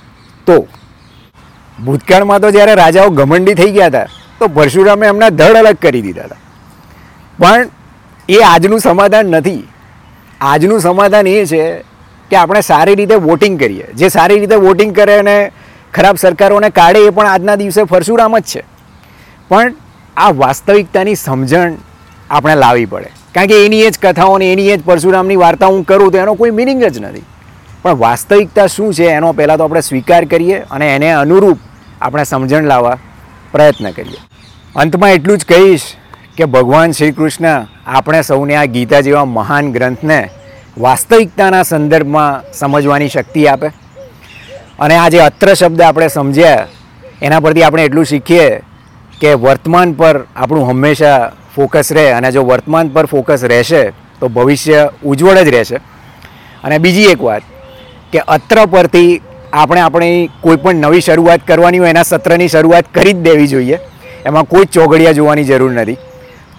તો. 0.45 0.67
ભૂતકાળમાં 1.85 2.39
તો 2.39 2.51
જ્યારે 2.51 2.75
રાજાઓ 2.75 3.09
ઘમંડી 3.09 3.53
થઈ 3.53 3.71
ગયા 3.71 3.85
હતા, 3.85 4.05
તો 4.39 4.47
પરશુરામે 4.47 5.07
એમના 5.07 5.29
ધડ 5.29 5.55
અલગ 5.55 5.75
કરી 5.75 6.01
દીધા 6.01 6.23
હતા. 6.23 6.35
પણ 7.39 7.67
એ 8.29 8.39
આજનું 8.41 8.79
સમાધાન 8.79 9.25
નથી. 9.25 9.67
આજનું 10.41 10.79
સમાધાન 10.79 11.27
એ 11.27 11.45
છે 11.45 11.83
કે 12.29 12.35
આપણે 12.35 12.61
સારી 12.61 12.95
રીતે 12.95 13.15
વોટિંગ 13.15 13.59
કરીએ. 13.59 13.83
જે 13.95 14.09
સારી 14.09 14.39
રીતે 14.39 14.55
વોટિંગ 14.55 14.95
કરે 14.95 15.19
અને 15.19 15.51
ખરાબ 15.93 16.15
સરકારોને 16.15 16.69
કાઢે 16.69 16.99
એ 16.99 17.09
પણ 17.09 17.27
આજના 17.27 17.55
દિવસે 17.55 17.83
પરશુરામ 17.83 18.37
જ 18.37 18.41
છે. 18.41 18.63
પણ 19.49 19.75
આ 20.17 20.29
વાસ્તવિકતાની 20.29 21.15
સમજણ 21.15 21.73
આપણે 22.29 22.55
લાવવી 22.55 22.85
પડે. 22.85 23.11
કારણ 23.35 23.47
કે 23.47 23.65
એની 23.65 23.81
એ 23.81 23.89
જ 23.89 23.99
કથાઓ 24.01 24.33
અને 24.33 24.53
એની 24.53 24.69
એ 24.69 24.77
જ 24.77 24.81
પરશુરામની 24.85 25.35
વાર્તા 25.35 25.65
હું 25.65 25.85
કરું 25.85 26.11
તો 26.11 26.17
એનો 26.17 26.33
કોઈ 26.33 26.51
મિનિંગ 26.51 26.83
જ 26.83 26.99
નથી. 26.99 27.21
પણ 27.81 27.91
વાસ્તવિકતા 27.91 28.67
શું 28.67 28.93
છે 28.93 29.05
એનો 29.05 29.31
પહેલાં 29.31 29.57
તો 29.57 29.63
આપણે 29.63 29.81
સ્વીકાર 29.81 30.25
કરીએ 30.25 30.57
અને 30.71 30.95
એને 30.95 31.11
અનુરૂપ 31.11 31.59
આપણે 32.01 32.23
સમજણ 32.23 32.63
લાવવા 32.63 32.97
પ્રયત્ન 33.51 33.91
કરીએ. 33.91 34.17
અંતમાં 34.75 35.11
એટલું 35.11 35.37
જ 35.37 35.45
કહીશ 35.45 35.81
કે 36.37 36.45
ભગવાન 36.45 36.91
શ્રી 36.91 37.11
કૃષ્ણ 37.11 37.67
આપણે 37.85 38.21
સૌને 38.23 38.55
આ 38.55 38.65
ગીતા 38.65 39.01
જેવા 39.05 39.25
મહાન 39.25 39.71
ગ્રંથને 39.71 40.19
વાસ્તવિકતાના 40.77 41.63
સંદર્ભમાં 41.63 42.43
સમજવાની 42.53 43.09
શક્તિ 43.09 43.47
આપે. 43.47 43.71
અને 44.79 44.95
આ 44.97 45.09
જે 45.09 45.19
અત્ર 45.19 45.53
શબ્દ 45.53 45.81
આપણે 45.81 46.07
સમજ્યા, 46.07 46.67
એના 47.21 47.39
પરથી 47.39 47.63
આપણે 47.63 47.83
એટલું 47.85 48.05
શીખીએ 48.05 48.61
કે 49.21 49.33
વર્તમાન 49.35 49.93
પર 49.93 50.17
આપણું 50.35 50.69
હંમેશા 50.69 51.31
ફોકસ 51.55 51.91
રહે 51.91 52.05
અને 52.11 52.31
જો 52.31 52.43
વર્તમાન 52.43 52.87
પર 52.87 53.05
ફોકસ 53.05 53.43
રહેશે, 53.43 53.83
તો 54.19 54.29
ભવિષ્ય 54.29 54.89
ઉજ્જવળ 55.03 55.43
જ 55.43 55.49
રહેશે. 55.49 55.77
અને 56.63 56.77
બીજી 56.77 57.11
એક 57.13 57.21
વાત 57.23 57.43
કે 58.11 58.19
અત્ર 58.27 58.65
પરથી 58.65 59.21
આપણે 59.53 59.81
આપણી 59.81 60.29
કોઈ 60.41 60.61
પણ 60.63 60.75
નવી 60.75 61.01
શરૂઆત 61.01 61.41
કરવાની 61.47 61.83
હોય 61.83 61.89
એના 61.89 62.03
સત્રની 62.03 62.47
શરૂઆત 62.47 62.85
કરી 62.93 63.13
જ 63.13 63.19
દેવી 63.27 63.47
જોઈએ. 63.47 63.79
એમાં 64.25 64.47
કોઈ 64.47 64.65
ચોઘડિયા 64.65 65.11
જોવાની 65.11 65.43
જરૂર 65.43 65.71
નથી. 65.71 65.97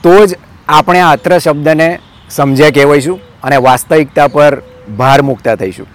તો 0.03 0.27
જ 0.27 0.39
આપણે 0.69 1.01
આ 1.01 1.13
અત્ર 1.13 1.39
શબ્દને 1.39 1.99
સમજ્યા 2.31 2.71
કહેવાઈશું 2.71 3.21
અને 3.43 3.57
વાસ્તવિકતા 3.57 4.29
પર 4.29 4.63
ભાર 4.99 5.23
મૂકતા 5.23 5.55
થઈશું. 5.55 5.87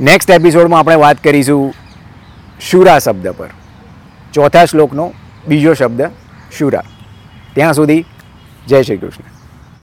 નેક્સ્ટ 0.00 0.30
એપિસોડમાં 0.30 0.80
આપણે 0.80 0.94
વાત 0.94 1.24
કરીશું 1.24 1.74
શુરા 2.60 2.98
શબ્દ 2.98 3.28
પર. 3.28 3.50
ચોથા 4.32 4.64
શ્લોકનો 4.64 5.12
બીજો 5.48 5.74
શબ્દ 5.74 6.02
શુરા. 6.58 6.82
ત્યાં 7.54 7.74
સુધી 7.74 8.04
જય 8.66 8.82
શ્રી 8.82 8.96
કૃષ્ણ. 8.96 9.33